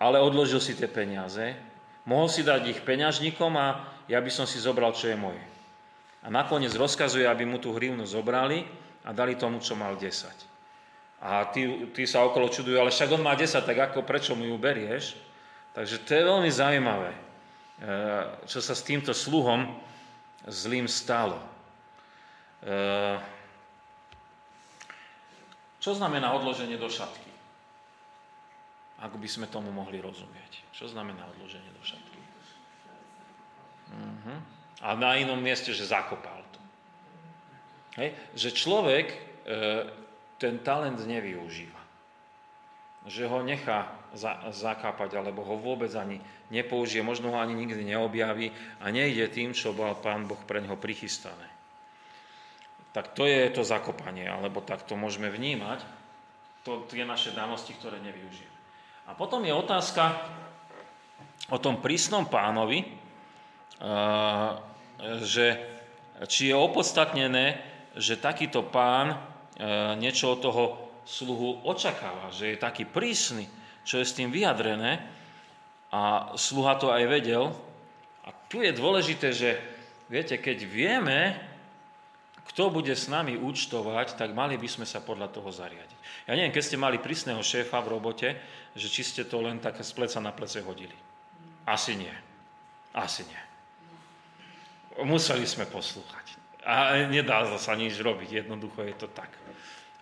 [0.00, 1.52] ale odložil si tie peniaze.
[2.08, 5.44] Mohol si dať ich peňažníkom a ja by som si zobral, čo je moje.
[6.24, 8.64] A nakoniec rozkazuje, aby mu tú hrivnu zobrali
[9.04, 10.24] a dali tomu, čo mal 10.
[11.20, 14.48] A ty, ty sa okolo čudujú, ale však on má 10, tak ako, prečo mu
[14.48, 15.20] ju berieš?
[15.76, 19.68] Takže to je veľmi zaujímavé, eh, čo sa s týmto sluhom
[20.48, 21.36] zlým stalo.
[22.64, 23.16] Eh,
[25.80, 27.29] čo znamená odloženie do šatky?
[29.00, 30.60] Ako by sme tomu mohli rozumieť.
[30.76, 32.20] Čo znamená odloženie do šatky?
[33.90, 34.38] Uh-huh.
[34.80, 36.60] A na inom mieste, že zakopal to.
[38.00, 38.14] Hej?
[38.36, 39.16] Že človek e,
[40.40, 41.80] ten talent nevyužíva.
[43.08, 46.20] Že ho nechá za, zakápať, alebo ho vôbec ani
[46.52, 50.76] nepoužije, možno ho ani nikdy neobjaví a nejde tým, čo bol Pán Boh pre neho
[50.76, 51.48] prichystané.
[52.90, 55.86] Tak to je to zakopanie, alebo tak to môžeme vnímať,
[56.66, 58.59] to tie naše danosti, ktoré nevyužijeme.
[59.08, 60.16] A potom je otázka
[61.48, 62.84] o tom prísnom pánovi,
[65.24, 65.46] že
[66.28, 67.56] či je opodstatnené,
[67.96, 69.16] že takýto pán
[69.96, 70.64] niečo od toho
[71.08, 73.48] sluhu očakáva, že je taký prísny,
[73.82, 75.00] čo je s tým vyjadrené
[75.90, 77.50] a sluha to aj vedel.
[78.22, 79.58] A tu je dôležité, že
[80.06, 81.34] viete, keď vieme,
[82.50, 86.26] kto bude s nami účtovať, tak mali by sme sa podľa toho zariadiť.
[86.26, 88.28] Ja neviem, keď ste mali prísneho šéfa v robote,
[88.74, 90.94] že či ste to len tak z pleca na plece hodili.
[91.62, 92.12] Asi nie.
[92.90, 93.42] Asi nie.
[95.06, 96.34] Museli sme poslúchať.
[96.66, 99.30] A nedá sa nič robiť, jednoducho je to tak.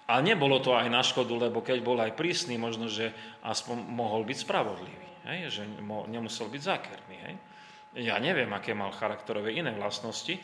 [0.08, 3.12] A nebolo to aj na škodu, lebo keď bol aj prísny, možno, že
[3.44, 5.60] aspoň mohol byť spravodlivý, hej?
[5.60, 5.62] že
[6.08, 7.16] nemusel byť zákerný.
[7.28, 7.34] Hej?
[8.08, 10.40] Ja neviem, aké mal charakterové iné vlastnosti,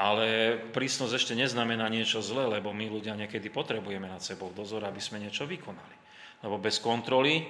[0.00, 4.96] ale prísnosť ešte neznamená niečo zlé, lebo my ľudia niekedy potrebujeme nad sebou dozor, aby
[4.96, 5.96] sme niečo vykonali.
[6.40, 7.44] Lebo bez kontroly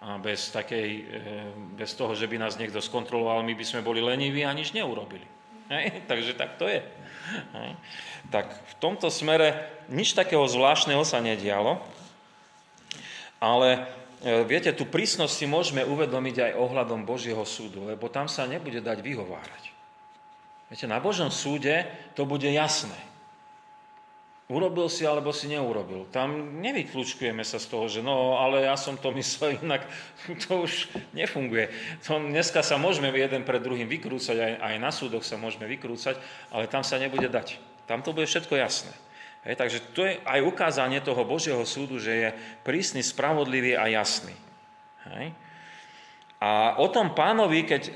[0.00, 4.00] a bez, takej, eh, bez toho, že by nás niekto skontroloval, my by sme boli
[4.00, 5.28] leniví a nič neurobili.
[5.68, 6.00] Hej?
[6.10, 6.80] Takže tak to je.
[7.52, 7.70] Hej?
[8.32, 11.84] Tak v tomto smere nič takého zvláštneho sa nedialo,
[13.44, 13.84] ale
[14.24, 18.80] e, viete, tú prísnosť si môžeme uvedomiť aj ohľadom Božieho súdu, lebo tam sa nebude
[18.80, 19.77] dať vyhovárať.
[20.68, 22.96] Viete, na Božom súde to bude jasné.
[24.48, 26.08] Urobil si alebo si neurobil.
[26.08, 29.84] Tam nevyklúčkujeme sa z toho, že no, ale ja som to myslel inak.
[30.48, 31.68] To už nefunguje.
[32.08, 36.16] To dneska sa môžeme jeden pred druhým vykrúcať, aj, aj na súdoch sa môžeme vykrúcať,
[36.48, 37.60] ale tam sa nebude dať.
[37.84, 38.92] Tam to bude všetko jasné.
[39.44, 42.28] Hej, takže to je aj ukázanie toho Božieho súdu, že je
[42.64, 44.34] prísny, spravodlivý a jasný.
[45.12, 45.32] Hej.
[46.38, 47.92] A o tom pánovi, keď e,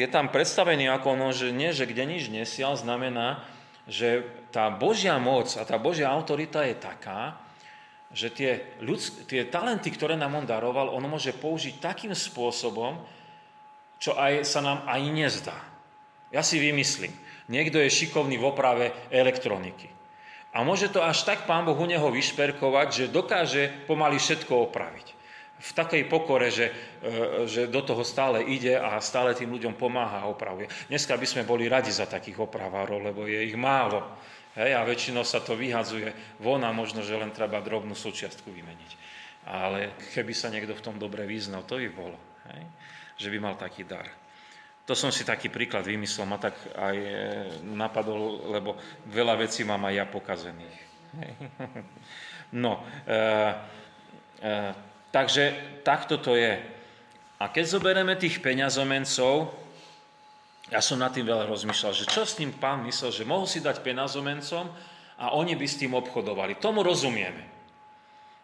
[0.00, 3.44] je tam predstavený ako ono, že nie, že kde nič nesial, znamená,
[3.84, 7.36] že tá Božia moc a tá Božia autorita je taká,
[8.12, 13.00] že tie, ľudsk- tie talenty, ktoré nám on daroval, on môže použiť takým spôsobom,
[14.00, 15.58] čo aj sa nám aj nezdá.
[16.32, 17.12] Ja si vymyslím,
[17.52, 19.92] niekto je šikovný v oprave elektroniky.
[20.52, 25.21] A môže to až tak pán Boh u neho vyšperkovať, že dokáže pomaly všetko opraviť.
[25.62, 30.26] V takej pokore, že, e, že do toho stále ide a stále tým ľuďom pomáha
[30.26, 30.66] a opravuje.
[30.90, 34.02] Dneska by sme boli radi za takých opravárov, lebo je ich málo.
[34.52, 38.92] Hej, a väčšinou sa to vyhadzuje von a možno, že len treba drobnú súčiastku vymeniť.
[39.48, 42.18] Ale keby sa niekto v tom dobre vyznal, to by bolo.
[42.52, 42.62] Hej?
[43.16, 44.04] Že by mal taký dar.
[44.82, 47.14] To som si taký príklad vymyslel, ma tak aj e,
[47.70, 48.76] napadol, lebo
[49.08, 50.78] veľa vecí mám aj ja pokazených.
[51.22, 51.32] Hej?
[52.52, 53.16] No, e,
[54.44, 54.52] e,
[55.12, 55.52] Takže
[55.84, 56.56] takto to je.
[57.36, 59.52] A keď zoberieme tých peňazomencov,
[60.72, 63.60] ja som nad tým veľa rozmýšľal, že čo s tým pán myslel, že mohol si
[63.60, 64.72] dať peňazomencom
[65.20, 66.56] a oni by s tým obchodovali.
[66.56, 67.52] Tomu rozumieme.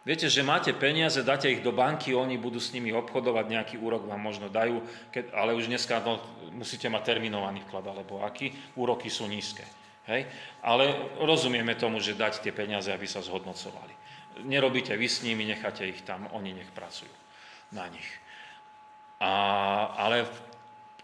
[0.05, 4.05] Viete, že máte peniaze, dáte ich do banky, oni budú s nimi obchodovať, nejaký úrok
[4.05, 4.79] vám možno dajú,
[5.11, 6.21] keď, ale už dneska no,
[6.55, 9.65] musíte mať terminovaný vklad, alebo aký, úroky sú nízke.
[10.07, 10.29] Hej?
[10.63, 13.98] Ale rozumieme tomu, že dať tie peniaze, aby sa zhodnocovali
[14.43, 17.11] nerobíte vy s nimi, necháte ich tam, oni nech pracujú
[17.75, 18.07] na nich.
[19.19, 19.31] A,
[19.99, 20.37] ale v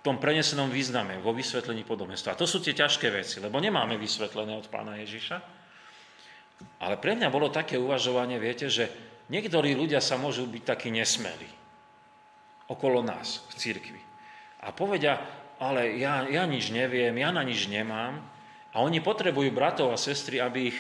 [0.02, 2.38] tom prenesenom význame, vo vysvetlení podobenstva.
[2.40, 5.38] To sú tie ťažké veci, lebo nemáme vysvetlené od pána Ježiša.
[6.80, 8.88] Ale pre mňa bolo také uvažovanie, viete, že
[9.28, 11.66] niektorí ľudia sa môžu byť takí nesmelí
[12.66, 14.02] okolo nás v cirkvi.
[14.66, 15.22] A povedia,
[15.62, 18.18] ale ja, ja nič neviem, ja na nič nemám.
[18.76, 20.78] A oni potrebujú bratov a sestry, aby ich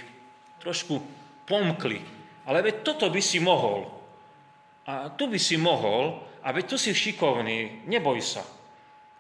[0.59, 0.99] trošku
[1.45, 2.01] pomkli,
[2.45, 3.89] ale veď toto by si mohol.
[4.85, 8.45] A tu by si mohol, a veď tu si šikovný, neboj sa.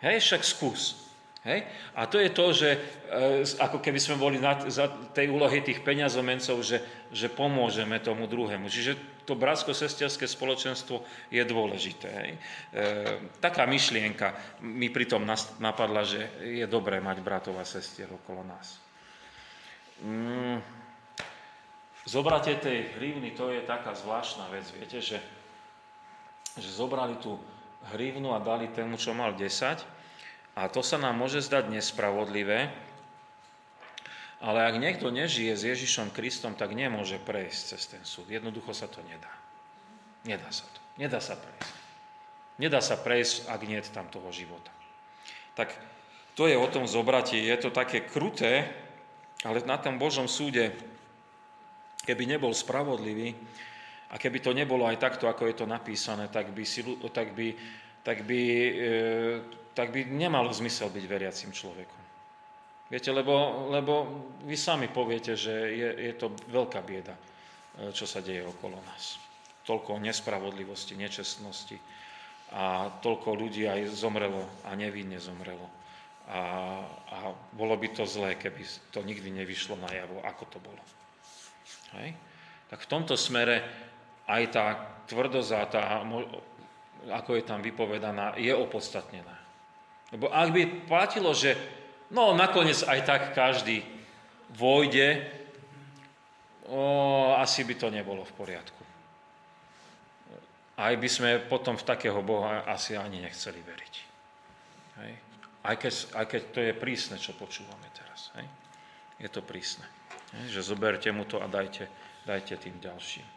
[0.05, 1.05] Hej, však skús.
[1.45, 1.65] Hej?
[1.93, 2.79] A to je to, že e,
[3.61, 6.81] ako keby sme boli na, za tej úlohy tých peňazomencov, že,
[7.13, 8.65] že pomôžeme tomu druhému.
[8.65, 12.09] Čiže to bratsko-sesterské spoločenstvo je dôležité.
[12.09, 12.31] Hej?
[12.33, 12.39] E,
[13.37, 15.21] taká myšlienka mi pritom
[15.61, 18.81] napadla, že je dobré mať bratov a sestier okolo nás.
[20.01, 20.61] Mm.
[22.05, 24.69] Zobratie tej hrivny, to je taká zvláštna vec.
[24.77, 25.17] Viete, že,
[26.53, 27.41] že zobrali tú
[27.93, 29.95] hrivnu a dali tému, čo mal 10
[30.55, 32.71] a to sa nám môže zdať nespravodlivé,
[34.39, 38.29] ale ak niekto nežije s Ježišom Kristom, tak nemôže prejsť cez ten súd.
[38.29, 39.31] Jednoducho sa to nedá.
[40.23, 40.79] Nedá sa to.
[40.95, 41.73] Nedá sa prejsť.
[42.55, 44.71] Nedá sa prejsť, ak nie je tam toho života.
[45.59, 45.75] Tak
[46.39, 47.43] to je o tom zobratie.
[47.43, 48.71] Je to také kruté,
[49.43, 50.71] ale na tom Božom súde
[52.05, 53.33] keby nebol spravodlivý
[54.13, 57.47] a keby to nebolo aj takto, ako je to napísané, tak by, si, tak by,
[58.05, 58.93] tak by, e,
[59.73, 62.03] tak by nemalo zmysel byť veriacim človekom.
[62.85, 63.93] Viete, lebo, lebo
[64.45, 69.17] vy sami poviete, že je, je to veľká bieda, e, čo sa deje okolo nás.
[69.65, 71.81] Toľko nespravodlivosti, nečestnosti
[72.53, 75.65] a toľko ľudí aj zomrelo a nevinne zomrelo.
[76.29, 76.41] A,
[77.09, 77.17] a
[77.53, 78.61] bolo by to zlé, keby
[78.93, 80.81] to nikdy nevyšlo najavo, ako to bolo.
[82.01, 82.17] Hej?
[82.69, 83.63] Tak v tomto smere
[84.25, 84.65] aj tá
[85.05, 85.83] tvrdosť a tá,
[87.13, 89.37] ako je tam vypovedaná, je opodstatnená.
[90.13, 91.57] Lebo ak by platilo, že
[92.13, 93.85] no nakoniec aj tak každý
[94.53, 95.25] vojde,
[96.69, 98.83] o, asi by to nebolo v poriadku.
[100.75, 103.95] Aj by sme potom v takého Boha asi ani nechceli veriť.
[104.99, 105.11] Hej?
[105.65, 108.35] Aj, keď, aj keď to je prísne, čo počúvame teraz.
[108.35, 108.45] Hej?
[109.23, 109.87] Je to prísne.
[110.51, 111.87] Že zoberte mu to a dajte,
[112.27, 113.25] dajte tým ďalším.
[113.25, 113.33] E,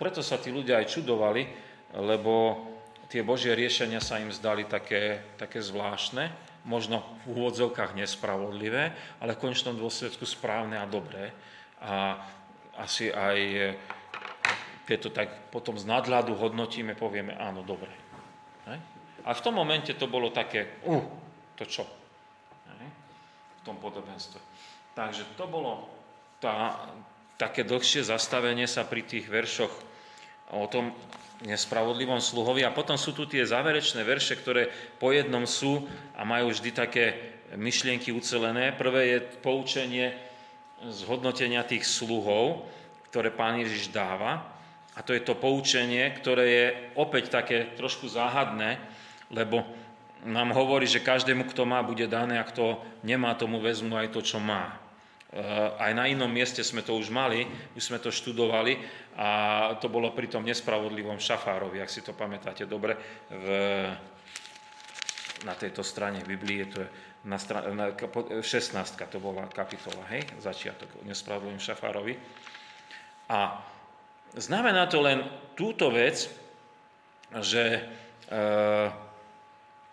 [0.00, 1.42] preto sa tí ľudia aj čudovali,
[2.00, 2.64] lebo
[3.10, 6.32] tie Božie riešenia sa im zdali také, také zvláštne,
[6.64, 11.32] možno v úvodzovkách nespravodlivé, ale v konečnom dôsledku správne a dobré.
[11.80, 12.20] A
[12.76, 13.38] asi aj,
[14.84, 18.00] keď to tak potom z nadhľadu hodnotíme, povieme áno, dobre.
[19.24, 21.04] A v tom momente to bolo také, uh,
[21.56, 21.84] to čo?
[23.60, 24.40] V tom podobenstve.
[24.94, 25.86] Takže to bolo
[26.42, 26.86] tá,
[27.38, 29.72] také dlhšie zastavenie sa pri tých veršoch
[30.50, 30.90] o tom
[31.46, 32.66] nespravodlivom sluhovi.
[32.66, 34.68] A potom sú tu tie záverečné verše, ktoré
[35.00, 37.04] po jednom sú a majú vždy také
[37.56, 38.76] myšlienky ucelené.
[38.76, 40.12] Prvé je poučenie
[40.84, 42.68] zhodnotenia tých sluhov,
[43.08, 44.44] ktoré pán Ježiš dáva.
[44.98, 46.66] A to je to poučenie, ktoré je
[46.98, 48.76] opäť také trošku záhadné,
[49.32, 49.64] lebo
[50.24, 54.20] nám hovorí, že každému, kto má, bude dané a kto nemá, tomu vezmu aj to,
[54.20, 54.76] čo má.
[55.30, 57.46] Eh, aj na inom mieste sme to už mali,
[57.78, 58.82] už sme to študovali
[59.14, 59.28] a
[59.78, 62.98] to bolo pri tom nespravodlivom Šafárovi, ak si to pamätáte dobre,
[63.30, 63.46] v,
[65.46, 66.88] na tejto strane Biblie, to je
[67.30, 67.38] na,
[67.70, 68.42] na 16.
[69.06, 72.18] to bola kapitola, hej, začiatok o nespravodlivom Šafárovi.
[73.30, 73.60] A
[74.34, 75.22] znamená to len
[75.54, 76.26] túto vec,
[77.38, 77.82] že e,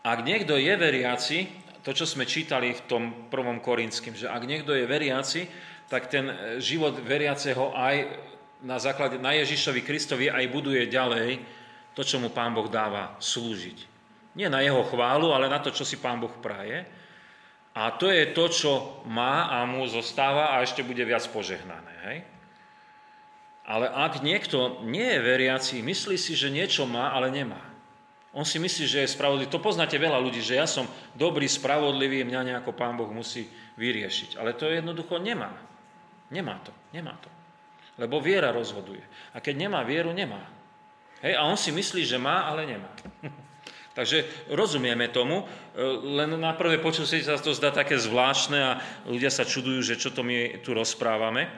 [0.07, 1.37] ak niekto je veriaci,
[1.83, 5.41] to, čo sme čítali v tom prvom korinským, že ak niekto je veriaci,
[5.91, 7.95] tak ten e, život veriaceho aj
[8.63, 11.43] na základe na Ježišovi Kristovi aj buduje ďalej
[11.93, 13.83] to, čo mu Pán Boh dáva slúžiť.
[14.37, 16.85] Nie na jeho chválu, ale na to, čo si Pán Boh praje.
[17.77, 18.71] A to je to, čo
[19.05, 21.93] má a mu zostáva a ešte bude viac požehnané.
[22.09, 22.17] Hej?
[23.69, 27.76] Ale ak niekto nie je veriaci, myslí si, že niečo má, ale nemá.
[28.35, 29.47] On si myslí, že je spravodlivý.
[29.49, 30.83] To poznáte veľa ľudí, že ja som
[31.15, 33.47] dobrý, spravodlivý, mňa nejako Pán Boh musí
[33.79, 34.35] vyriešiť.
[34.35, 35.55] Ale to jednoducho nemá.
[36.27, 37.31] Nemá to, nemá to.
[37.97, 39.01] Lebo viera rozhoduje.
[39.33, 40.43] A keď nemá vieru, nemá.
[41.23, 42.91] Hej, a on si myslí, že má, ale nemá.
[43.97, 45.45] Takže rozumieme tomu, e,
[46.05, 48.77] len na prvé počutie sa to zdá také zvláštne a
[49.09, 51.49] ľudia sa čudujú, že čo to my tu rozprávame.
[51.49, 51.51] E,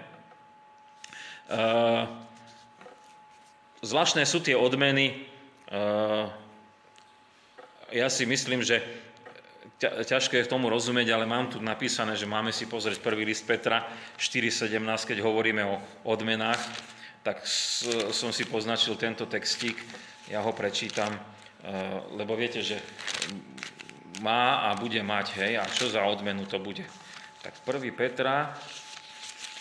[3.84, 5.28] zvláštne sú tie odmeny.
[7.90, 8.86] Ja si myslím, že
[9.82, 13.88] ťažko je tomu rozumieť, ale mám tu napísané, že máme si pozrieť prvý list Petra
[14.20, 14.78] 4.17,
[15.10, 16.60] keď hovoríme o odmenách,
[17.24, 17.42] tak
[18.14, 19.80] som si poznačil tento textík,
[20.30, 21.22] ja ho prečítam, e,
[22.14, 22.78] lebo viete, že
[24.22, 26.84] má a bude mať, hej, a čo za odmenu to bude.
[27.42, 27.90] Tak 1.
[27.96, 28.54] Petra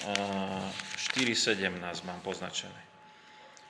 [0.04, 2.80] 4.17 e, mám poznačené.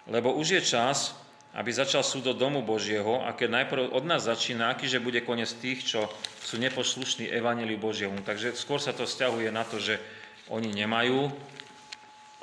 [0.08, 1.12] Lebo už je čas,
[1.58, 5.50] aby začal súd do domu Božieho a keď najprv od nás začína, akýže bude koniec
[5.58, 6.06] tých, čo
[6.38, 8.22] sú neposlušní Evangeliu Božiemu.
[8.22, 9.98] Takže skôr sa to vzťahuje na to, že
[10.54, 11.34] oni nemajú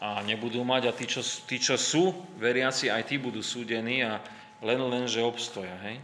[0.03, 4.19] a nebudú mať a tí, čo, tí, čo sú veriaci, aj tí budú súdení a
[4.59, 5.79] len len, že obstoja.
[5.87, 6.03] Hej?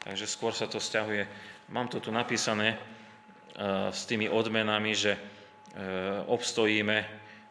[0.00, 1.28] Takže skôr sa to vzťahuje.
[1.68, 7.04] Mám to tu napísané uh, s tými odmenami, že uh, obstojíme,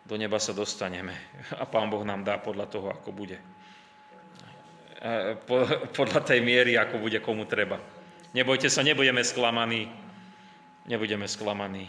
[0.09, 1.13] do neba sa dostaneme
[1.61, 3.37] a Pán Boh nám dá podľa toho, ako bude
[5.93, 7.77] podľa tej miery, ako bude komu treba.
[8.33, 9.87] Nebojte sa, nebudeme sklamaní.
[10.89, 11.87] Nebudeme sklamaní.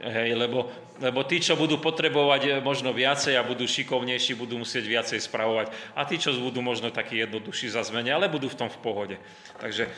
[0.00, 4.88] Hej, lebo, lebo tí, čo budú potrebovať eh, možno viacej a budú šikovnejší, budú musieť
[4.88, 5.68] viacej spravovať.
[5.92, 9.16] A tí, čo budú možno takí jednoduchší za zmene, ale budú v tom v pohode.
[9.60, 9.90] Takže e,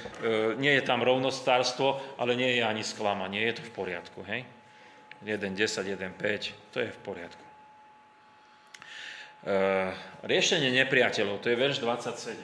[0.59, 3.47] nie je tam rovnostárstvo, ale nie je ani sklamanie.
[3.47, 4.27] Je to v poriadku.
[4.27, 4.43] Hej?
[5.23, 7.52] 1, 10, 1, 5, to je v poriadku.
[9.43, 9.91] Eh,
[10.23, 12.39] riešenie nepriateľov, to je verš 27.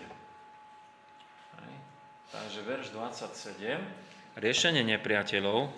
[2.34, 3.78] Takže verš 27,
[4.34, 5.70] riešenie nepriateľov,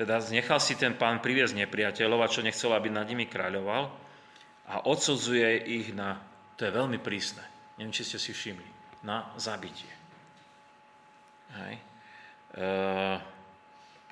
[0.00, 3.92] teda nechal si ten pán priviesť nepriateľov a čo nechcel, aby nad nimi kráľoval
[4.72, 6.16] a odsudzuje ich na,
[6.56, 7.44] to je veľmi prísne,
[7.76, 9.92] neviem, či ste si všimli, na zabitie.
[11.60, 11.74] Hej.
[12.56, 12.68] E,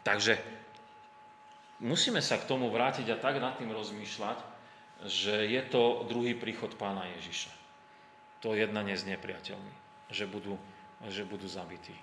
[0.05, 0.37] takže
[1.81, 4.56] musíme sa k tomu vrátiť a tak nad tým rozmýšľať,
[5.05, 7.53] že je to druhý príchod pána Ježiša.
[8.41, 9.75] To jednanie s nepriateľmi,
[10.09, 10.57] že budú,
[11.13, 11.93] že budú zabití.
[11.93, 12.03] E,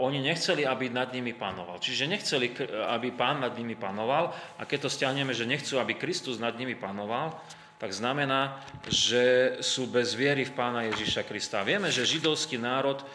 [0.00, 1.76] oni nechceli, aby nad nimi panoval.
[1.76, 2.56] Čiže nechceli,
[2.88, 6.72] aby pán nad nimi panoval a keď to stiahneme, že nechcú, aby Kristus nad nimi
[6.72, 7.36] panoval,
[7.76, 11.66] tak znamená, že sú bez viery v pána Ježiša Krista.
[11.66, 13.06] Vieme, že židovský národ e,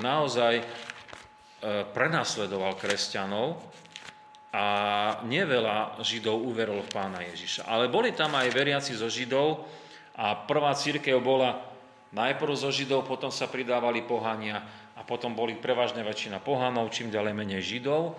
[0.00, 0.64] naozaj e,
[1.92, 3.60] prenasledoval kresťanov
[4.54, 4.66] a
[5.26, 7.66] neveľa Židov uverilo v pána Ježiša.
[7.66, 9.66] Ale boli tam aj veriaci zo Židov
[10.14, 11.58] a prvá církev bola
[12.14, 14.62] najprv zo Židov, potom sa pridávali pohania
[14.94, 18.14] a potom boli prevažne väčšina pohanov, čím ďalej menej Židov.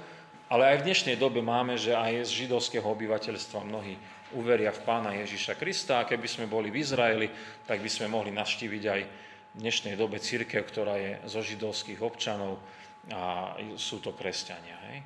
[0.51, 3.97] Ale aj v dnešnej dobe máme, že aj z židovského obyvateľstva mnohí
[4.37, 7.31] uveria v pána Ježiša Krista a keby sme boli v Izraeli,
[7.65, 12.61] tak by sme mohli naštíviť aj v dnešnej dobe církev, ktorá je zo židovských občanov
[13.13, 14.77] a sú to kresťania.
[14.89, 14.97] Hej?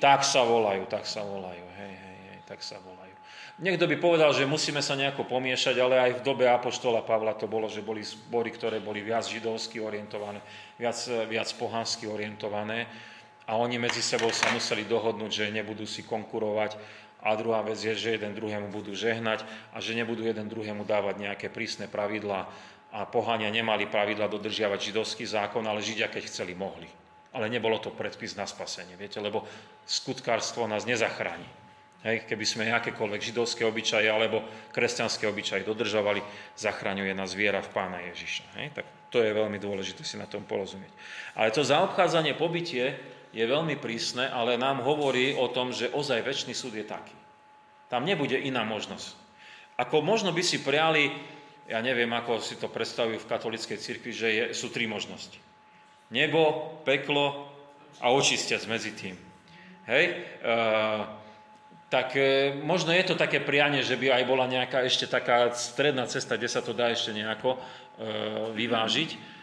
[0.00, 3.12] Tak sa volajú, tak sa volajú, hej, hej, hej, tak sa volajú.
[3.58, 7.50] Niekto by povedal, že musíme sa nejako pomiešať, ale aj v dobe Apoštola Pavla to
[7.50, 10.38] bolo, že boli zbory, ktoré boli viac židovsky orientované,
[10.78, 10.94] viac,
[11.26, 12.86] viac pohansky orientované
[13.50, 16.78] a oni medzi sebou sa museli dohodnúť, že nebudú si konkurovať
[17.18, 19.42] a druhá vec je, že jeden druhému budú žehnať
[19.74, 22.46] a že nebudú jeden druhému dávať nejaké prísne pravidlá
[22.92, 26.88] a pohania nemali pravidla dodržiavať židovský zákon, ale Židia, keď chceli, mohli
[27.32, 29.44] ale nebolo to predpis na spasenie, viete, lebo
[29.84, 31.46] skutkárstvo nás nezachráni.
[31.98, 36.22] Hej, keby sme akékoľvek židovské obyčaje alebo kresťanské obyčaje dodržovali,
[36.54, 38.44] zachraňuje nás viera v Pána Ježiša.
[38.54, 40.94] Hej, tak to je veľmi dôležité si na tom porozumieť.
[41.34, 42.94] Ale to zaobchádzanie pobytie
[43.34, 47.18] je veľmi prísne, ale nám hovorí o tom, že ozaj väčší súd je taký.
[47.90, 49.18] Tam nebude iná možnosť.
[49.74, 51.10] Ako možno by si priali,
[51.68, 55.36] ja neviem, ako si to predstavujú v katolíckej cirkvi, že je, sú tri možnosti.
[56.08, 57.52] Nebo, peklo
[58.00, 59.14] a očistec medzi tým.
[59.84, 60.04] Hej?
[60.08, 60.52] E,
[61.92, 66.08] tak e, možno je to také prianie, že by aj bola nejaká ešte taká stredná
[66.08, 67.58] cesta, kde sa to dá ešte nejako e,
[68.56, 69.36] vyvážiť.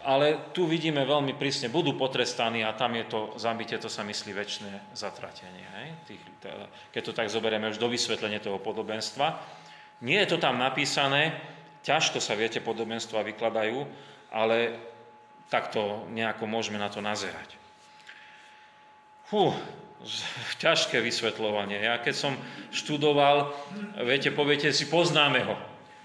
[0.00, 4.30] ale tu vidíme veľmi prísne, budú potrestaní a tam je to zabite, to sa myslí
[4.32, 5.66] väčšie zatratenie.
[5.82, 5.88] Hej?
[6.06, 6.22] Tých,
[6.94, 9.58] keď to tak zoberieme už do vysvetlenia toho podobenstva.
[10.00, 11.36] Nie je to tam napísané,
[11.84, 13.84] ťažko sa, viete, podobenstva vykladajú,
[14.32, 14.80] ale
[15.52, 17.60] takto nejako môžeme na to nazerať.
[19.28, 19.52] Fú,
[20.58, 21.84] ťažké vysvetľovanie.
[21.84, 22.32] Ja keď som
[22.72, 23.52] študoval,
[24.02, 25.56] viete, poviete si, poznáme ho.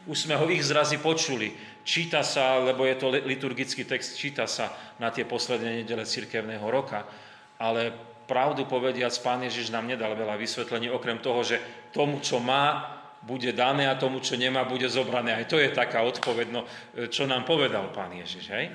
[0.05, 1.55] Už sme ho ich zrazy počuli.
[1.85, 7.07] Číta sa, lebo je to liturgický text, číta sa na tie posledné nedele cirkevného roka.
[7.57, 7.93] Ale
[8.27, 11.57] pravdu povediac, pán Ježiš nám nedal veľa vysvetlení, okrem toho, že
[11.93, 12.94] tomu, čo má,
[13.25, 15.33] bude dané a tomu, čo nemá, bude zobrané.
[15.33, 16.61] Aj to je taká odpoveď, no,
[17.09, 18.53] čo nám povedal pán Ježiš.
[18.53, 18.65] Hej?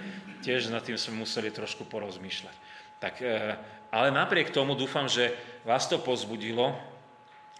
[0.42, 2.56] Tiež nad tým sme museli trošku porozmýšľať.
[2.98, 3.54] Tak e,
[3.94, 5.32] ale napriek tomu dúfam, že
[5.62, 6.74] vás to pozbudilo,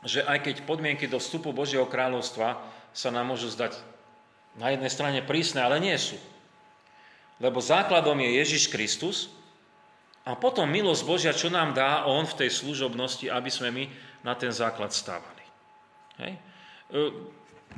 [0.03, 2.59] že aj keď podmienky do vstupu Božieho kráľovstva
[2.91, 3.79] sa nám môžu zdať
[4.59, 6.19] na jednej strane prísne, ale nie sú.
[7.39, 9.31] Lebo základom je Ježiš Kristus
[10.27, 13.85] a potom milosť Božia, čo nám dá On v tej služobnosti, aby sme my
[14.27, 15.45] na ten základ stávali.
[16.21, 16.50] Hej?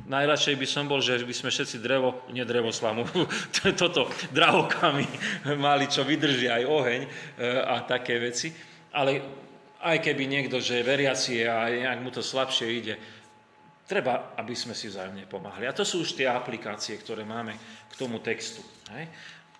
[0.03, 3.07] Najradšej by som bol, že by sme všetci drevo, nie drevo slamu,
[3.79, 5.05] toto drahokami
[5.55, 7.09] mali, čo vydrží aj oheň e,
[7.63, 8.51] a také veci.
[8.91, 9.21] Ale
[9.79, 12.95] aj keby niekto, že je veriaci a nejak mu to slabšie ide,
[13.87, 15.69] treba, aby sme si vzájomne pomáhali.
[15.69, 17.55] A to sú už tie aplikácie, ktoré máme
[17.87, 18.59] k tomu textu.
[18.91, 19.07] Hej.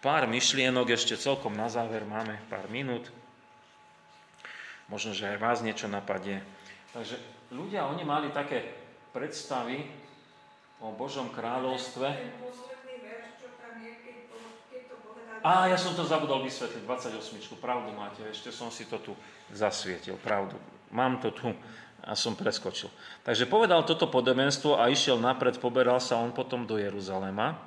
[0.04, 3.08] Pár myšlienok ešte celkom na záver, máme pár minút.
[4.92, 6.44] Možno, že aj vás niečo napadne.
[6.92, 7.16] Takže
[7.56, 8.83] ľudia, oni mali také
[9.14, 9.86] predstavy,
[10.84, 12.08] o Božom kráľovstve.
[15.44, 17.60] Á, ja som to zabudol vysvetliť, 28.
[17.60, 19.14] Pravdu máte, ešte som si to tu
[19.52, 20.56] zasvietil, pravdu.
[20.92, 21.52] Mám to tu
[22.04, 22.92] a som preskočil.
[23.24, 27.60] Takže povedal toto podobenstvo a išiel napred, poberal sa on potom do Jeruzalema.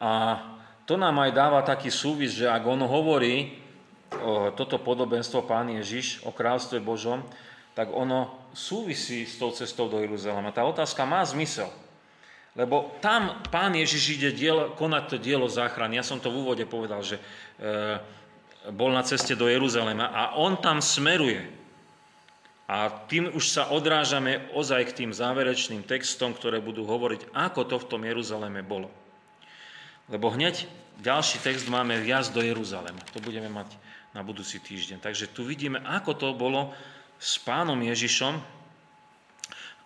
[0.00, 0.40] A
[0.88, 3.60] to nám aj dáva taký súvis, že ak on hovorí
[4.56, 7.24] toto podobenstvo Pán Ježiš o kráľstve Božom,
[7.80, 10.52] tak ono súvisí s tou cestou do Jeruzalema.
[10.52, 11.72] Tá otázka má zmysel.
[12.52, 15.96] Lebo tam pán Ježiš ide dielo, konať to dielo záchrany.
[15.96, 17.22] Ja som to v úvode povedal, že e,
[18.68, 21.40] bol na ceste do Jeruzalema a on tam smeruje.
[22.68, 27.76] A tým už sa odrážame ozaj k tým záverečným textom, ktoré budú hovoriť, ako to
[27.80, 28.92] v tom Jeruzaleme bolo.
[30.12, 30.68] Lebo hneď
[31.00, 33.00] ďalší text máme viac do Jeruzalema.
[33.16, 33.72] To budeme mať
[34.12, 35.00] na budúci týždeň.
[35.00, 36.76] Takže tu vidíme, ako to bolo
[37.20, 38.40] s pánom Ježišom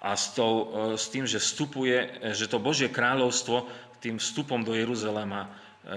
[0.05, 3.67] a s, tou, e, s tým, že vstupuje, e, že to Božie kráľovstvo
[3.99, 5.51] tým vstupom do Jeruzalema e,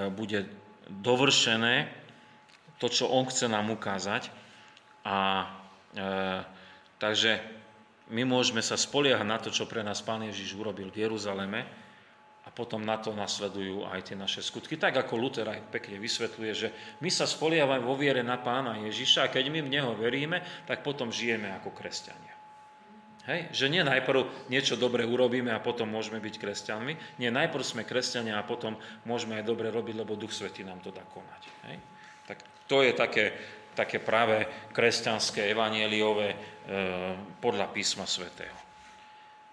[0.10, 0.50] bude
[0.90, 1.92] dovršené,
[2.80, 4.32] to, čo on chce nám ukázať.
[5.04, 5.46] A
[5.92, 6.06] e,
[6.98, 7.44] takže
[8.08, 11.68] my môžeme sa spoliehať na to, čo pre nás Pán Ježiš urobil v Jeruzaleme,
[12.58, 14.82] potom na to nasledujú aj tie naše skutky.
[14.82, 16.74] Tak ako Luther aj pekne vysvetľuje, že
[17.06, 20.82] my sa spolievame vo viere na pána Ježiša a keď my v neho veríme, tak
[20.82, 22.34] potom žijeme ako kresťania.
[23.30, 23.54] Hej?
[23.54, 27.22] Že nie najprv niečo dobre urobíme a potom môžeme byť kresťanmi.
[27.22, 28.74] Nie, najprv sme kresťania a potom
[29.06, 31.42] môžeme aj dobre robiť, lebo Duch Svetý nám to dá konať.
[31.70, 31.78] Hej?
[32.26, 33.26] Tak to je také,
[33.78, 36.38] také práve kresťanské, evanieliové e,
[37.38, 38.67] podľa písma svätého.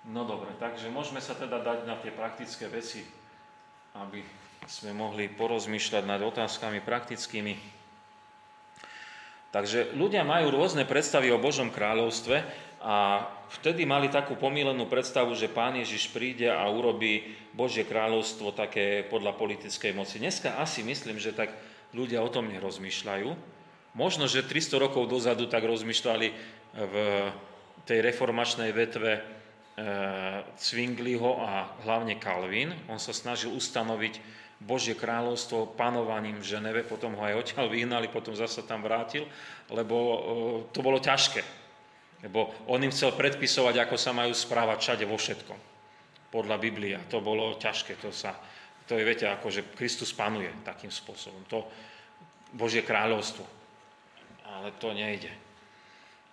[0.05, 3.01] No dobre, takže môžeme sa teda dať na tie praktické veci,
[3.97, 4.21] aby
[4.69, 7.57] sme mohli porozmýšľať nad otázkami praktickými.
[9.49, 12.37] Takže ľudia majú rôzne predstavy o Božom kráľovstve
[12.85, 13.25] a
[13.61, 19.33] vtedy mali takú pomílenú predstavu, že Pán Ježiš príde a urobí Božie kráľovstvo také podľa
[19.41, 20.21] politickej moci.
[20.21, 21.55] Dneska asi myslím, že tak
[21.97, 23.31] ľudia o tom nerozmýšľajú.
[23.95, 26.29] Možno, že 300 rokov dozadu tak rozmýšľali
[26.75, 26.97] v
[27.87, 29.23] tej reformačnej vetve
[30.55, 32.71] Zwingliho a hlavne Calvin.
[32.87, 34.23] On sa snažil ustanoviť
[34.63, 39.27] Božie kráľovstvo panovaním v Ženeve, potom ho aj odtiaľ vyhnali, potom zase tam vrátil,
[39.69, 40.19] lebo e,
[40.71, 41.43] to bolo ťažké.
[42.25, 45.59] Lebo on im chcel predpisovať, ako sa majú správať všade vo všetkom.
[46.33, 46.99] Podľa Biblia.
[47.13, 48.01] To bolo ťažké.
[48.01, 48.33] To, sa,
[48.89, 51.45] to je, viete, ako že Kristus panuje takým spôsobom.
[51.53, 51.69] To
[52.55, 53.45] Božie kráľovstvo.
[54.49, 55.44] Ale to nejde.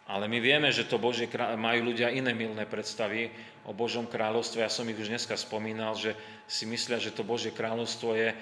[0.09, 3.31] Ale my vieme, že to Božie majú ľudia iné milné predstavy
[3.63, 4.65] o Božom kráľovstve.
[4.65, 6.17] Ja som ich už dneska spomínal, že
[6.49, 8.35] si myslia, že to Božie kráľovstvo je e,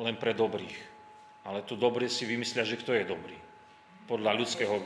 [0.00, 0.78] len pre dobrých.
[1.44, 3.36] Ale tu dobrý si vymyslia, že kto je dobrý.
[4.08, 4.80] Podľa ľudského...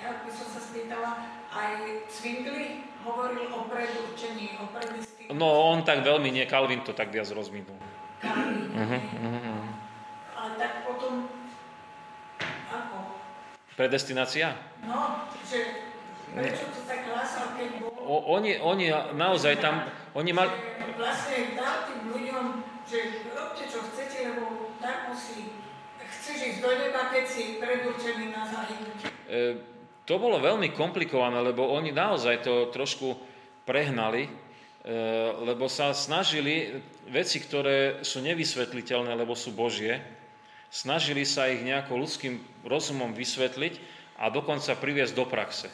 [0.00, 1.10] Ja by som sa spýtala,
[1.52, 1.72] aj
[2.08, 5.36] Zwingli hovoril o predurčení, o predestinovaní.
[5.36, 7.76] No, on tak veľmi nie, Calvin to tak viac rozminul.
[8.22, 9.60] Calvin, uh-huh, uh-huh.
[10.38, 11.28] Ale tak potom,
[12.70, 12.96] ako?
[13.72, 14.52] Predestinácia?
[14.84, 15.88] No, že
[16.32, 17.92] prečo to tak hlásal, keď bol...
[18.02, 20.52] O, oni, oni naozaj tam, oni mali,
[20.96, 22.44] vlastne dal tým ľuďom,
[22.84, 25.56] že robte čo chcete, lebo tak musí,
[26.00, 29.08] chceš ísť do neba, keď si predurčený na zahynutie.
[30.02, 33.14] To bolo veľmi komplikované, lebo oni naozaj to trošku
[33.62, 34.30] prehnali, e,
[35.46, 40.02] lebo sa snažili veci, ktoré sú nevysvetliteľné, lebo sú Božie,
[40.72, 43.76] snažili sa ich nejako ľudským rozumom vysvetliť
[44.16, 45.68] a dokonca priviesť do praxe.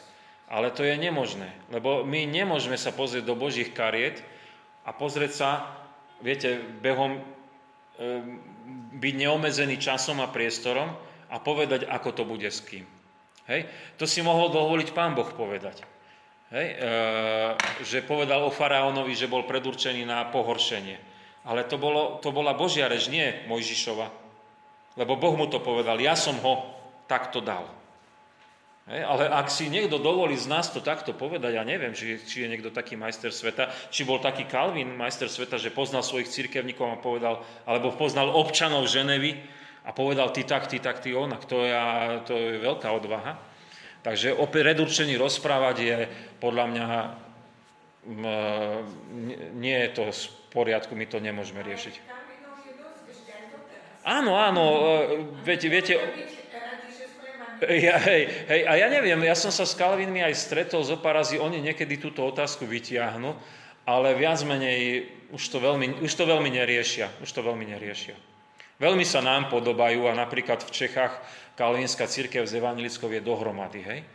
[0.51, 4.19] Ale to je nemožné, lebo my nemôžeme sa pozrieť do Božích kariet
[4.83, 5.49] a pozrieť sa,
[6.19, 7.21] viete, behom e,
[8.97, 10.89] byť neomezený časom a priestorom
[11.29, 12.83] a povedať, ako to bude s kým.
[13.45, 13.69] Hej?
[14.01, 15.85] To si mohol dovoliť pán Boh povedať.
[16.49, 16.67] Hej?
[16.73, 16.75] E,
[17.85, 20.97] že povedal o faraónovi, že bol predurčený na pohoršenie.
[21.45, 24.18] Ale to, bolo, to bola Božia reč, nie Mojžišova.
[24.99, 26.75] Lebo Boh mu to povedal, ja som ho
[27.07, 27.63] takto dal.
[28.89, 32.43] Hej, ale ak si niekto dovolí z nás to takto povedať, ja neviem, či, či
[32.43, 36.85] je niekto taký majster sveta, či bol taký Kalvin, majster sveta, že poznal svojich cirkevníkov
[36.89, 39.39] a povedal, alebo poznal občanov Ženevy
[39.87, 41.47] a povedal ty tak, ty tak, ty onak.
[41.47, 41.73] To je,
[42.27, 43.39] to je veľká odvaha.
[44.03, 45.97] Takže o predurčení rozprávať je
[46.41, 46.87] podľa mňa
[49.53, 52.18] nie je to v poriadku, my to nemôžeme riešiť.
[54.03, 55.99] Áno, áno, e, viete, viete,
[57.67, 61.35] ja, hej, hej, a ja neviem, ja som sa s Kalvinmi aj stretol zo parazy,
[61.35, 63.35] oni niekedy túto otázku vytiahnu,
[63.83, 67.11] ale viac menej už to veľmi, už to veľmi neriešia.
[67.19, 68.15] Už to veľmi neriešia.
[68.79, 71.19] Veľmi sa nám podobajú a napríklad v Čechách
[71.59, 74.07] kalvínska církev s evangelickou je dohromady, hej, e,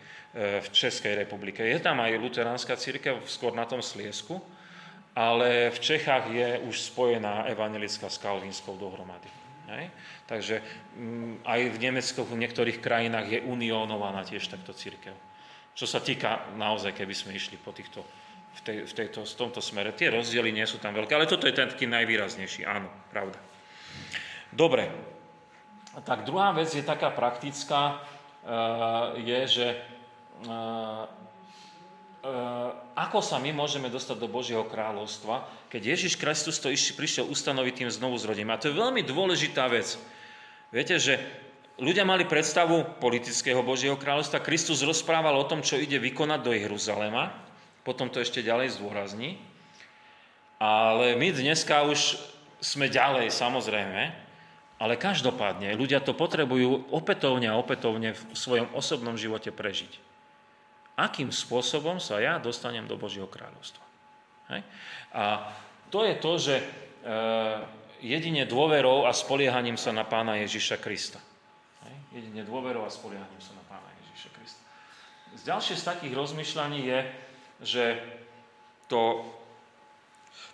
[0.64, 1.60] v Českej republike.
[1.60, 4.40] Je tam aj luteránska církev, skôr na tom Sliesku,
[5.12, 9.43] ale v Čechách je už spojená evangelická s kalvínskou dohromady.
[9.68, 9.84] Hej?
[10.28, 10.64] Takže m,
[11.00, 15.14] mm, aj v Nemecku, v niektorých krajinách je unionovaná tiež takto církev.
[15.74, 18.04] Čo sa týka naozaj, keby sme išli po týchto,
[18.54, 19.96] v, tej, v, tejto, v tomto smere.
[19.96, 23.40] Tie rozdiely nie sú tam veľké, ale toto je ten taký najvýraznejší, áno, pravda.
[24.54, 24.86] Dobre,
[26.06, 27.98] tak druhá vec je taká praktická,
[28.46, 29.68] uh, je, že
[30.46, 31.10] uh,
[32.96, 37.90] ako sa my môžeme dostať do Božieho kráľovstva, keď Ježiš Kristus to prišiel ustanoviť tým
[37.92, 38.56] znovu zrodením.
[38.56, 40.00] A to je veľmi dôležitá vec.
[40.72, 41.20] Viete, že
[41.76, 44.40] ľudia mali predstavu politického Božieho kráľovstva.
[44.40, 47.28] Kristus rozprával o tom, čo ide vykonať do Jeruzalema.
[47.84, 49.36] Potom to ešte ďalej zdôrazní.
[50.56, 52.16] Ale my dneska už
[52.64, 54.02] sme ďalej, samozrejme.
[54.80, 60.13] Ale každopádne, ľudia to potrebujú opätovne a opätovne v svojom osobnom živote prežiť
[60.94, 63.82] akým spôsobom sa ja dostanem do Božieho kráľovstva.
[64.54, 64.62] Hej?
[65.14, 65.50] A
[65.90, 66.64] to je to, že e,
[68.02, 71.18] jedine dôverou a spoliehaním sa na pána Ježiša Krista.
[71.86, 72.22] Hej?
[72.22, 74.62] Jedine dôverou a spoliehaním sa na pána Ježiša Krista.
[75.34, 76.98] Z ďalšie z takých rozmýšľaní je,
[77.64, 77.84] že
[78.86, 79.26] to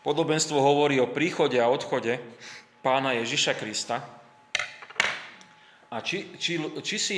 [0.01, 2.16] podobenstvo hovorí o príchode a odchode
[2.80, 4.01] pána Ježiša Krista.
[5.91, 7.16] A či, či, či si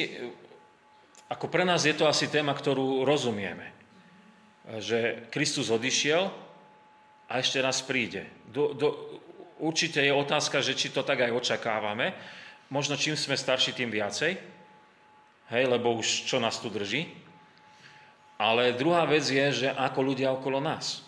[1.33, 3.73] ako pre nás je to asi téma, ktorú rozumieme.
[4.69, 6.29] Že Kristus odišiel
[7.33, 8.29] a ešte raz príde.
[8.53, 8.89] Do, do,
[9.57, 12.13] určite je otázka, že či to tak aj očakávame.
[12.69, 14.37] Možno čím sme starší, tým viacej.
[15.49, 17.09] Hej, lebo už čo nás tu drží.
[18.37, 21.01] Ale druhá vec je, že ako ľudia okolo nás.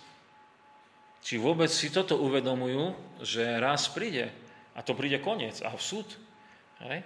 [1.25, 4.33] Či vôbec si toto uvedomujú, že raz príde
[4.73, 6.09] a to príde koniec a v súd.
[6.85, 7.01] Hej?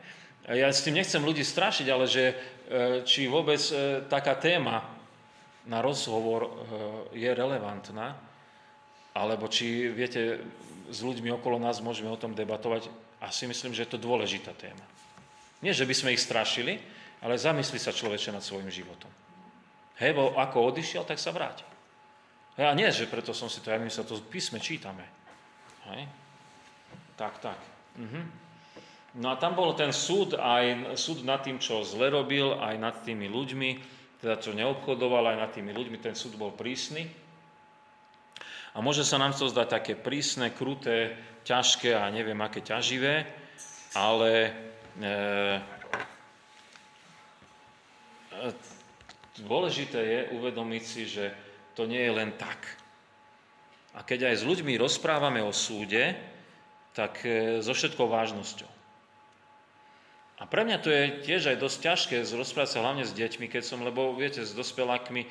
[0.49, 2.35] Ja s tým nechcem ľudí strašiť, ale že
[3.09, 4.85] či vôbec e, taká téma
[5.65, 6.51] na rozhovor e,
[7.17, 8.17] je relevantná,
[9.17, 10.45] alebo či, viete,
[10.89, 12.93] s ľuďmi okolo nás môžeme o tom debatovať.
[13.19, 14.85] A si myslím, že je to dôležitá téma.
[15.59, 16.79] Nie, že by sme ich strašili,
[17.19, 19.11] ale zamysli sa človeče nad svojim životom.
[19.99, 21.67] Hej, bo ako odišiel, tak sa vráti.
[22.55, 25.03] Hej, a nie, že preto som si to, ja my sa to písme čítame.
[25.91, 26.07] Hej?
[27.19, 27.59] Tak, tak.
[27.99, 28.48] Mhm.
[29.17, 32.97] No a tam bol ten súd, aj súd nad tým, čo zle robil, aj nad
[33.01, 33.71] tými ľuďmi,
[34.21, 37.09] teda čo neobchodoval, aj nad tými ľuďmi, ten súd bol prísny.
[38.77, 41.17] A môže sa nám to zdať také prísne, kruté,
[41.49, 43.25] ťažké a neviem aké ťaživé,
[43.97, 44.53] ale
[45.01, 45.11] e,
[49.41, 51.33] dôležité je uvedomiť si, že
[51.73, 52.61] to nie je len tak.
[53.97, 56.13] A keď aj s ľuďmi rozprávame o súde,
[56.93, 58.78] tak e, so všetkou vážnosťou.
[60.39, 63.63] A pre mňa to je tiež aj dosť ťažké rozprávať sa hlavne s deťmi, keď
[63.67, 65.29] som, lebo viete, s dospelákmi e,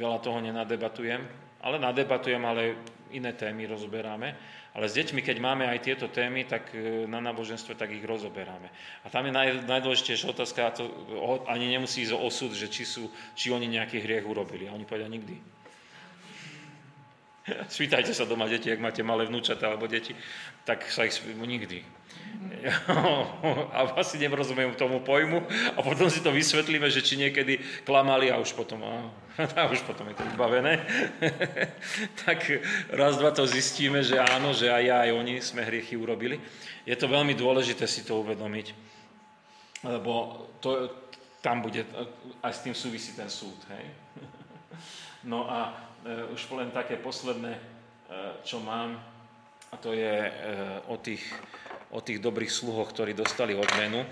[0.00, 1.20] veľa toho nenadebatujem,
[1.60, 2.80] ale nadebatujem, ale
[3.12, 4.32] iné témy rozoberáme.
[4.72, 8.72] Ale s deťmi, keď máme aj tieto témy, tak e, na náboženstve tak ich rozoberáme.
[9.04, 10.88] A tam je naj, najdôležitejšia otázka, a to
[11.18, 14.64] o, ani nemusí ísť o osud, že či, sú, či oni nejaký hriech urobili.
[14.64, 15.36] A oni povedia nikdy.
[17.74, 20.16] Spýtajte sa doma deti, ak máte malé vnúčata alebo deti,
[20.64, 21.97] tak sa ich nikdy.
[23.76, 25.46] A asi nerozumiem tomu pojmu
[25.76, 29.10] a potom si to vysvetlíme, že či niekedy klamali a už potom, a,
[29.58, 30.82] a už potom je to vybavené.
[32.26, 32.50] tak
[32.90, 36.42] raz, dva to zistíme, že áno, že aj ja, aj oni sme hriechy urobili.
[36.88, 38.66] Je to veľmi dôležité si to uvedomiť,
[39.86, 40.90] lebo to,
[41.44, 41.86] tam bude,
[42.42, 43.56] aj s tým súvisí ten súd.
[43.70, 43.84] Hej?
[45.26, 47.62] No a e, už len také posledné, e,
[48.42, 48.98] čo mám,
[49.68, 50.32] a to je e,
[50.88, 51.22] o tých,
[51.92, 54.04] o tých dobrých sluhoch, ktorí dostali odmenu,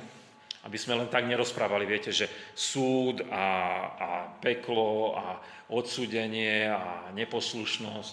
[0.66, 3.46] aby sme len tak nerozprávali, viete, že súd a,
[3.86, 4.08] a
[4.42, 5.38] peklo a
[5.70, 8.12] odsúdenie a neposlušnosť,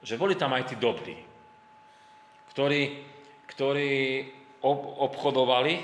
[0.00, 1.16] že boli tam aj tí dobrí,
[2.56, 2.80] ktorí,
[3.50, 3.92] ktorí
[4.64, 4.80] ob,
[5.12, 5.74] obchodovali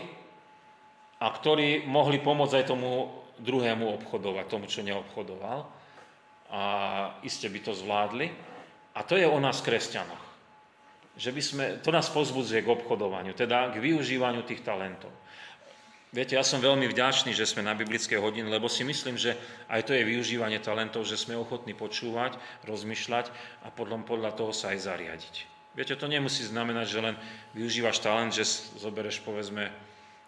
[1.20, 5.68] a ktorí mohli pomôcť aj tomu druhému obchodovať, tomu, čo neobchodoval
[6.50, 6.62] a
[7.26, 8.30] iste by to zvládli.
[8.96, 10.25] A to je o nás kresťanoch.
[11.16, 15.12] Že by sme, to nás pozbudzuje k obchodovaniu, teda k využívaniu tých talentov.
[16.16, 19.36] Viete, ja som veľmi vďačný, že sme na biblické hodiny, lebo si myslím, že
[19.68, 23.28] aj to je využívanie talentov, že sme ochotní počúvať, rozmýšľať
[23.66, 25.34] a podľa, podľa toho sa aj zariadiť.
[25.76, 27.16] Viete, to nemusí znamenať, že len
[27.52, 28.48] využívaš talent, že
[28.80, 29.68] zobereš, povedzme,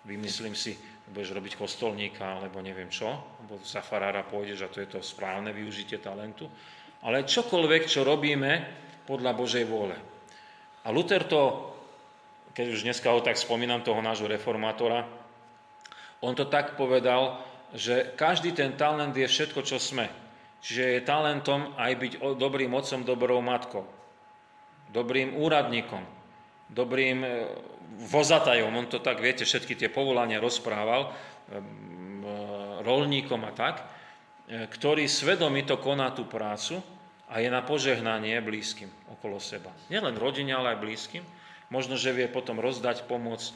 [0.05, 0.77] vymyslím si,
[1.09, 5.49] budeš robiť kostolníka, alebo neviem čo, alebo za farára pôjdeš a to je to správne
[5.57, 6.53] využitie talentu.
[7.01, 8.67] Ale čokoľvek, čo robíme
[9.09, 9.97] podľa Božej vôle.
[10.89, 11.69] A Luther to,
[12.57, 15.05] keď už dneska ho tak spomínam, toho nášho reformátora,
[16.25, 17.45] on to tak povedal,
[17.77, 20.09] že každý ten talent je všetko, čo sme.
[20.65, 23.85] Čiže je talentom aj byť dobrým otcom, dobrou matkou,
[24.89, 26.03] dobrým úradníkom,
[26.73, 27.29] dobrým e,
[28.09, 31.13] vozatajom, on to tak, viete, všetky tie povolania rozprával,
[32.83, 33.77] rolníkom a tak,
[34.49, 36.81] e, ktorý svedomito koná tú prácu
[37.29, 39.71] a je na požehnanie blízkym okolo seba.
[39.93, 41.25] Nielen rodine, ale aj blízkym.
[41.69, 43.53] Možno, že vie potom rozdať pomoc e,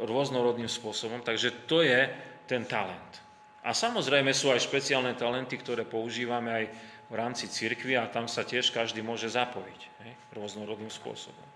[0.00, 1.20] rôznorodným spôsobom.
[1.20, 2.08] Takže to je
[2.48, 3.20] ten talent.
[3.60, 6.64] A samozrejme sú aj špeciálne talenty, ktoré používame aj
[7.12, 11.50] v rámci cirkvi a tam sa tiež každý môže zapojiť hej, rôznorodným spôsobom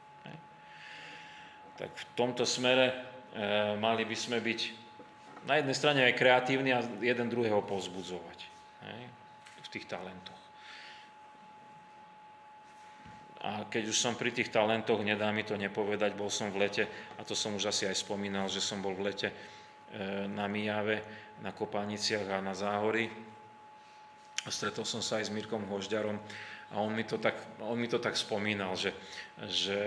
[1.75, 2.95] tak v tomto smere e,
[3.79, 4.61] mali by sme byť
[5.45, 8.39] na jednej strane aj kreatívni a jeden druhého pozbudzovať
[8.87, 9.03] hej,
[9.61, 10.43] v tých talentoch.
[13.45, 16.88] A keď už som pri tých talentoch, nedá mi to nepovedať, bol som v lete,
[17.20, 19.34] a to som už asi aj spomínal, že som bol v lete e,
[20.32, 21.05] na Mijave,
[21.45, 23.12] na Kopániciach a na Záhory.
[24.49, 26.16] Stretol som sa aj s Mirkom Hožďarom,
[26.74, 28.97] a on mi to tak, on mi to tak spomínal, že,
[29.47, 29.78] že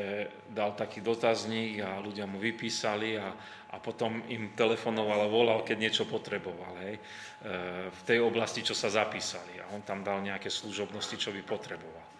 [0.53, 3.33] dal taký dotazník a ľudia mu vypísali a,
[3.73, 7.01] a potom im telefonoval a volal, keď niečo potreboval, hej, e,
[7.89, 9.57] v tej oblasti, čo sa zapísali.
[9.59, 12.16] A on tam dal nejaké služobnosti, čo by potreboval.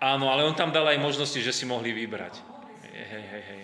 [0.00, 2.40] Áno, ale on tam dal aj možnosti, že si mohli vybrať.
[2.88, 3.62] Hej, hej, hej,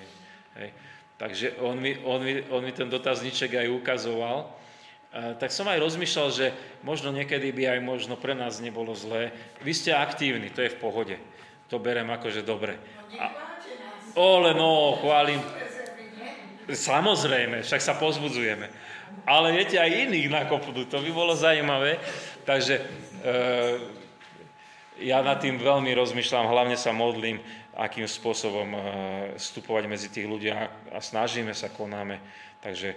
[0.60, 0.70] hej.
[1.16, 4.52] Takže on mi, on, mi, on mi ten dotazníček aj ukazoval
[5.40, 6.46] tak som aj rozmýšľal, že
[6.84, 9.32] možno niekedy by aj možno pre nás nebolo zlé.
[9.64, 11.16] Vy ste aktívni, to je v pohode.
[11.72, 12.76] To berem akože dobre.
[13.16, 13.32] A,
[14.12, 15.40] ole no, chválim.
[16.68, 18.68] Samozrejme, však sa pozbudzujeme.
[19.24, 21.96] Ale viete, aj iných nakopnú, to by bolo zaujímavé.
[22.44, 22.82] Takže e,
[25.00, 27.40] ja nad tým veľmi rozmýšľam, hlavne sa modlím,
[27.76, 28.78] akým spôsobom e,
[29.36, 30.68] vstupovať medzi tých ľudí a,
[31.00, 32.20] snažíme sa, konáme.
[32.64, 32.96] Takže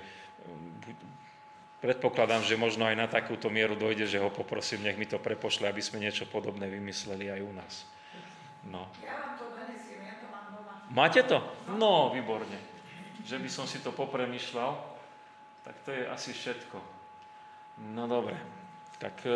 [1.80, 5.64] Predpokladám, že možno aj na takúto mieru dojde, že ho poprosím, nech mi to prepošle,
[5.64, 7.74] aby sme niečo podobné vymysleli aj u nás.
[8.68, 8.91] No.
[9.00, 10.84] Ja vám to donesiem, ja to mám doma.
[10.91, 11.39] Máte to?
[11.80, 12.60] No, výborne.
[13.24, 14.76] Že by som si to popremýšľal,
[15.64, 16.84] tak to je asi všetko.
[17.95, 18.36] No dobre,
[19.00, 19.32] tak e,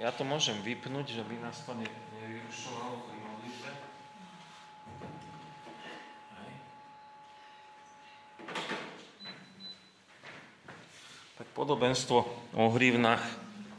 [0.00, 3.70] ja to môžem vypnúť, že by nás to nevyrušovalo pri modlitbe.
[11.40, 12.18] tak podobenstvo
[12.52, 13.24] o hrivnách,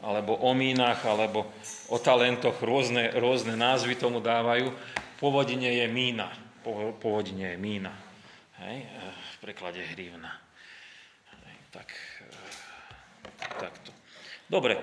[0.01, 1.45] alebo o mínach, alebo
[1.93, 4.73] o talentoch, rôzne, rôzne názvy tomu dávajú.
[5.21, 6.33] Povodine je mína.
[6.97, 7.93] Povodine je mína.
[8.65, 8.89] Hej?
[9.05, 10.33] V preklade hrivna.
[11.45, 11.89] Hej, tak,
[13.61, 13.93] takto.
[14.49, 14.81] Dobre.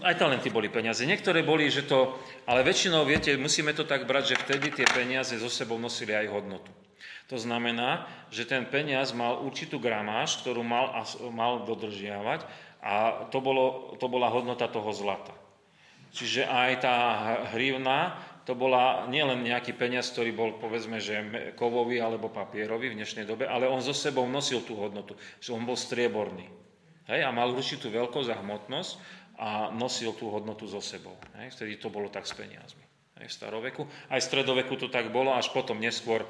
[0.00, 1.04] Aj talenty boli peniaze.
[1.04, 2.16] Niektoré boli, že to...
[2.48, 6.32] Ale väčšinou, viete, musíme to tak brať, že vtedy tie peniaze zo sebou nosili aj
[6.32, 6.72] hodnotu.
[7.32, 10.92] To znamená, že ten peniaz mal určitú gramáž, ktorú mal,
[11.32, 12.44] mal dodržiavať
[12.84, 15.32] a to, bolo, to bola hodnota toho zlata.
[16.12, 16.96] Čiže aj tá
[17.56, 21.16] hrivna, to bola nielen nejaký peniaz, ktorý bol povedzme, že
[21.56, 25.64] kovový alebo papierový v dnešnej dobe, ale on so sebou nosil tú hodnotu, že on
[25.64, 26.44] bol strieborný.
[27.08, 28.92] Hej, a mal určitú veľkosť a hmotnosť
[29.38, 31.14] a nosil tú hodnotu so sebou.
[31.40, 31.58] Hej.
[31.58, 32.84] Vtedy to bolo tak s peniazmi.
[33.18, 33.82] Hej, v staroveku.
[34.10, 36.26] Aj v stredoveku to tak bolo, až potom neskôr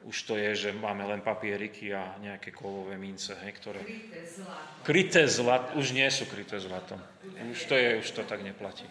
[0.00, 3.84] už to je, že máme len papieriky a nejaké kovové mince, hej, ktoré...
[3.84, 4.80] Kryté zlato.
[4.80, 5.68] Kryté zlato.
[5.76, 6.96] Už nie sú kryté zlatom.
[7.52, 8.88] Už to je, už to tak neplatí.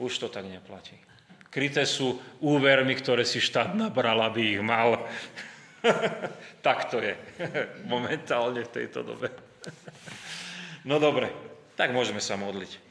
[0.00, 0.96] Už to tak neplatí.
[1.52, 5.04] Kryté sú úvermi, ktoré si štát nabral, aby ich mal.
[6.66, 7.12] tak to je
[7.92, 9.28] momentálne v tejto dobe.
[10.88, 11.28] no dobre,
[11.76, 12.82] tak môžeme sa modliť.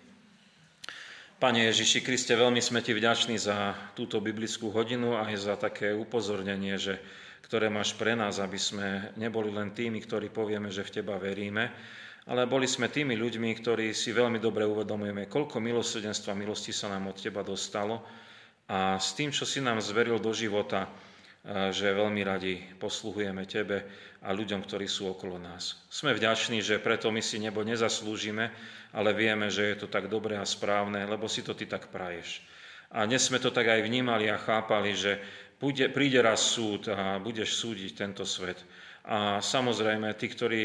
[1.35, 5.91] Pane Ježiši Kriste, veľmi sme Ti vďační za túto biblickú hodinu a aj za také
[5.91, 6.95] upozornenie, že,
[7.43, 11.75] ktoré máš pre nás, aby sme neboli len tými, ktorí povieme, že v Teba veríme,
[12.25, 17.11] ale boli sme tými ľuďmi, ktorí si veľmi dobre uvedomujeme, koľko milosrdenstva, milosti sa nám
[17.11, 18.01] od Teba dostalo
[18.65, 20.89] a s tým, čo si nám zveril do života,
[21.45, 23.85] že veľmi radi posluhujeme Tebe
[24.25, 25.77] a ľuďom, ktorí sú okolo nás.
[25.93, 28.49] Sme vďační, že preto my si nebo nezaslúžime,
[28.89, 32.41] ale vieme, že je to tak dobré a správne, lebo si to ty tak praješ.
[32.89, 35.21] A dnes sme to tak aj vnímali a chápali, že
[35.61, 38.57] bude, príde raz súd a budeš súdiť tento svet.
[39.05, 40.61] A samozrejme, tí, ktorí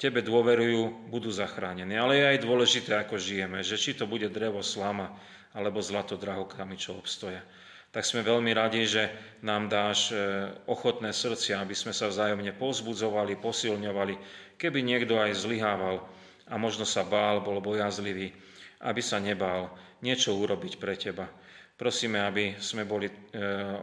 [0.00, 1.94] tebe dôverujú, budú zachránení.
[1.94, 5.14] Ale je aj dôležité, ako žijeme, že či to bude drevo, slama,
[5.52, 7.44] alebo zlato, drahokami, čo obstoja.
[7.92, 9.12] Tak sme veľmi radi, že
[9.44, 10.16] nám dáš e,
[10.64, 14.14] ochotné srdcia, aby sme sa vzájomne pozbudzovali, posilňovali,
[14.56, 16.00] keby niekto aj zlyhával,
[16.48, 18.32] a možno sa bál, bol bojazlivý,
[18.82, 19.72] aby sa nebál
[20.02, 21.28] niečo urobiť pre teba.
[21.76, 23.14] Prosíme, aby sme boli e,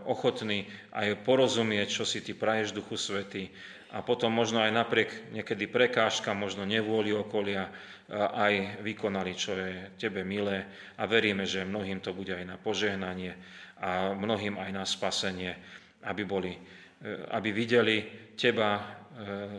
[0.07, 3.49] ochotní aj porozumieť, čo si ty praješ Duchu Svety
[3.89, 7.71] a potom možno aj napriek niekedy prekážka, možno nevôli okolia, e,
[8.15, 8.53] aj
[8.85, 13.33] vykonali, čo je tebe milé a veríme, že mnohým to bude aj na požehnanie
[13.79, 15.55] a mnohým aj na spasenie,
[16.03, 16.59] aby, boli, e,
[17.31, 17.97] aby videli
[18.35, 18.99] teba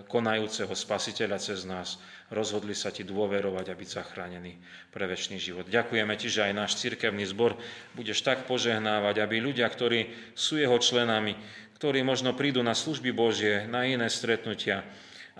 [0.09, 2.01] konajúceho spasiteľa cez nás
[2.33, 4.57] rozhodli sa ti dôverovať a byť zachránený
[4.89, 5.67] pre väčší život.
[5.67, 7.59] Ďakujeme ti, že aj náš cirkevný zbor
[7.93, 11.37] budeš tak požehnávať, aby ľudia, ktorí sú jeho členami,
[11.77, 14.87] ktorí možno prídu na služby Božie, na iné stretnutia,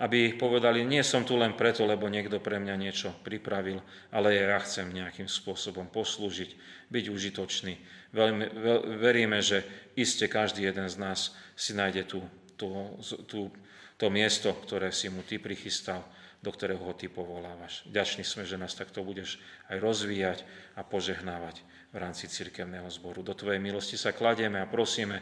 [0.01, 3.79] aby povedali, nie som tu len preto, lebo niekto pre mňa niečo pripravil,
[4.09, 6.57] ale ja chcem nejakým spôsobom poslúžiť,
[6.89, 7.73] byť užitočný.
[8.11, 9.63] Veľmi, veľ, veríme, že
[9.95, 12.19] iste každý jeden z nás si nájde tú,
[12.59, 13.47] tú, tú,
[13.95, 16.03] to miesto, ktoré si mu ty prichystal
[16.41, 17.85] do ktorého ho ty povolávaš.
[17.85, 19.37] Ďační sme, že nás takto budeš
[19.69, 20.39] aj rozvíjať
[20.73, 21.61] a požehnávať
[21.93, 23.21] v rámci cirkevného zboru.
[23.21, 25.21] Do Tvojej milosti sa kladieme a prosíme,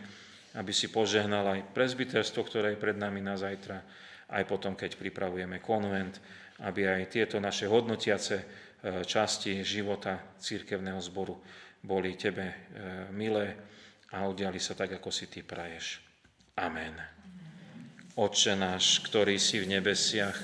[0.55, 3.83] aby si požehnal aj prezbiterstvo, ktoré je pred nami na zajtra,
[4.31, 6.23] aj potom, keď pripravujeme konvent,
[6.63, 8.45] aby aj tieto naše hodnotiace e,
[9.03, 11.35] časti života cirkevného zboru
[11.83, 12.55] boli Tebe e,
[13.15, 13.55] milé
[14.11, 16.01] a udiali sa tak, ako si Ty praješ.
[16.59, 16.95] Amen.
[18.19, 20.35] Otče náš, ktorý si v nebesiach,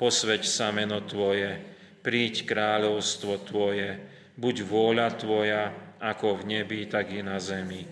[0.00, 1.60] posveď sa meno Tvoje,
[2.00, 4.00] príď kráľovstvo Tvoje,
[4.40, 5.62] buď vôľa Tvoja,
[6.00, 7.84] ako v nebi, tak i na zemi.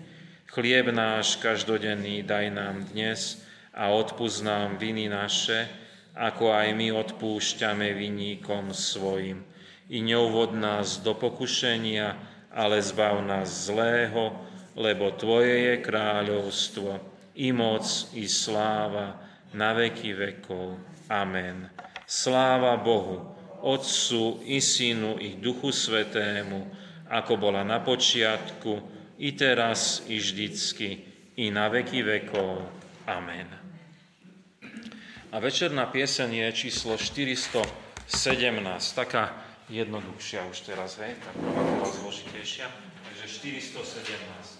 [0.49, 3.37] Chlieb náš každodenný daj nám dnes
[3.69, 5.69] a odpúsť nám viny naše,
[6.17, 9.45] ako aj my odpúšťame viníkom svojim.
[9.93, 12.17] I neuvod nás do pokušenia,
[12.51, 14.33] ale zbav nás zlého,
[14.75, 16.91] lebo Tvoje je kráľovstvo,
[17.39, 19.15] i moc, i sláva,
[19.53, 20.77] na veky vekov.
[21.09, 21.69] Amen.
[22.05, 26.67] Sláva Bohu, Otcu i Synu i Duchu Svetému,
[27.09, 28.81] ako bola na počiatku,
[29.19, 30.89] i teraz, i vždycky,
[31.35, 32.61] i na veky vekov.
[33.09, 33.49] Amen.
[35.29, 37.67] A večerná pieseň je číslo 417,
[38.95, 42.65] taká jednoduchšia už teraz, hej, tak bola zložitejšia,
[43.05, 44.59] takže 417.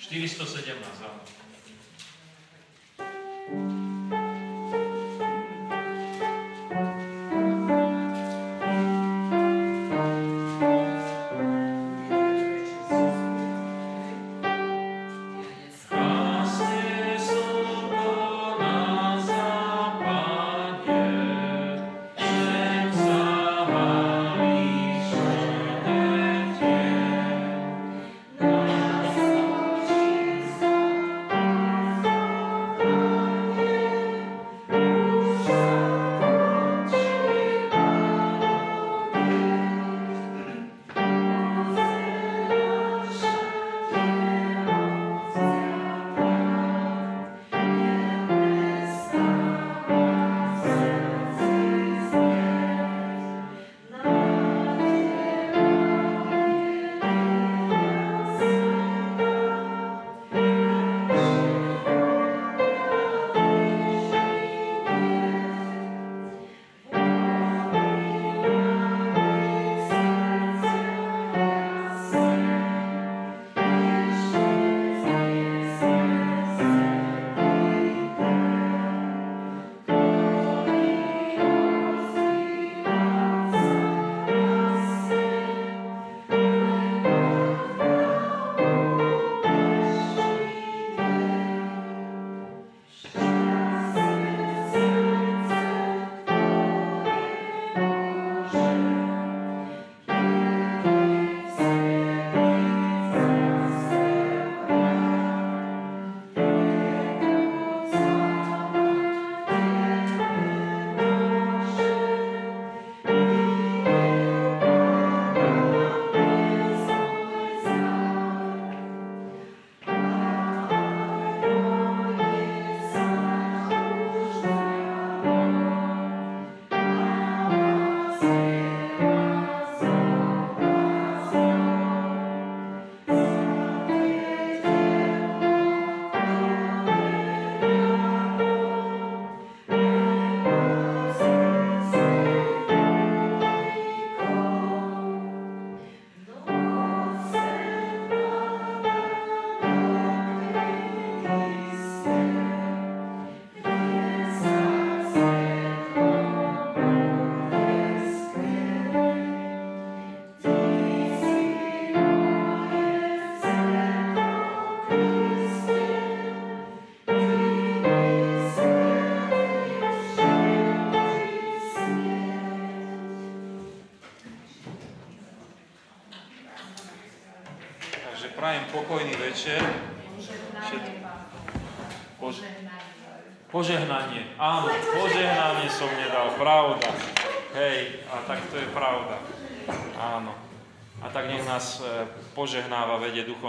[0.00, 1.20] 417, áno.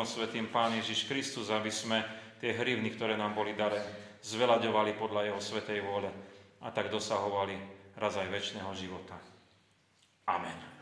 [0.05, 2.05] Duchom Svetým Pán Ježiš Kristus, aby sme
[2.37, 3.81] tie hrivny, ktoré nám boli dare,
[4.21, 6.13] zvelaďovali podľa Jeho Svetej vôle
[6.61, 7.57] a tak dosahovali
[7.97, 9.17] raz aj väčšného života.
[10.29, 10.74] Amen.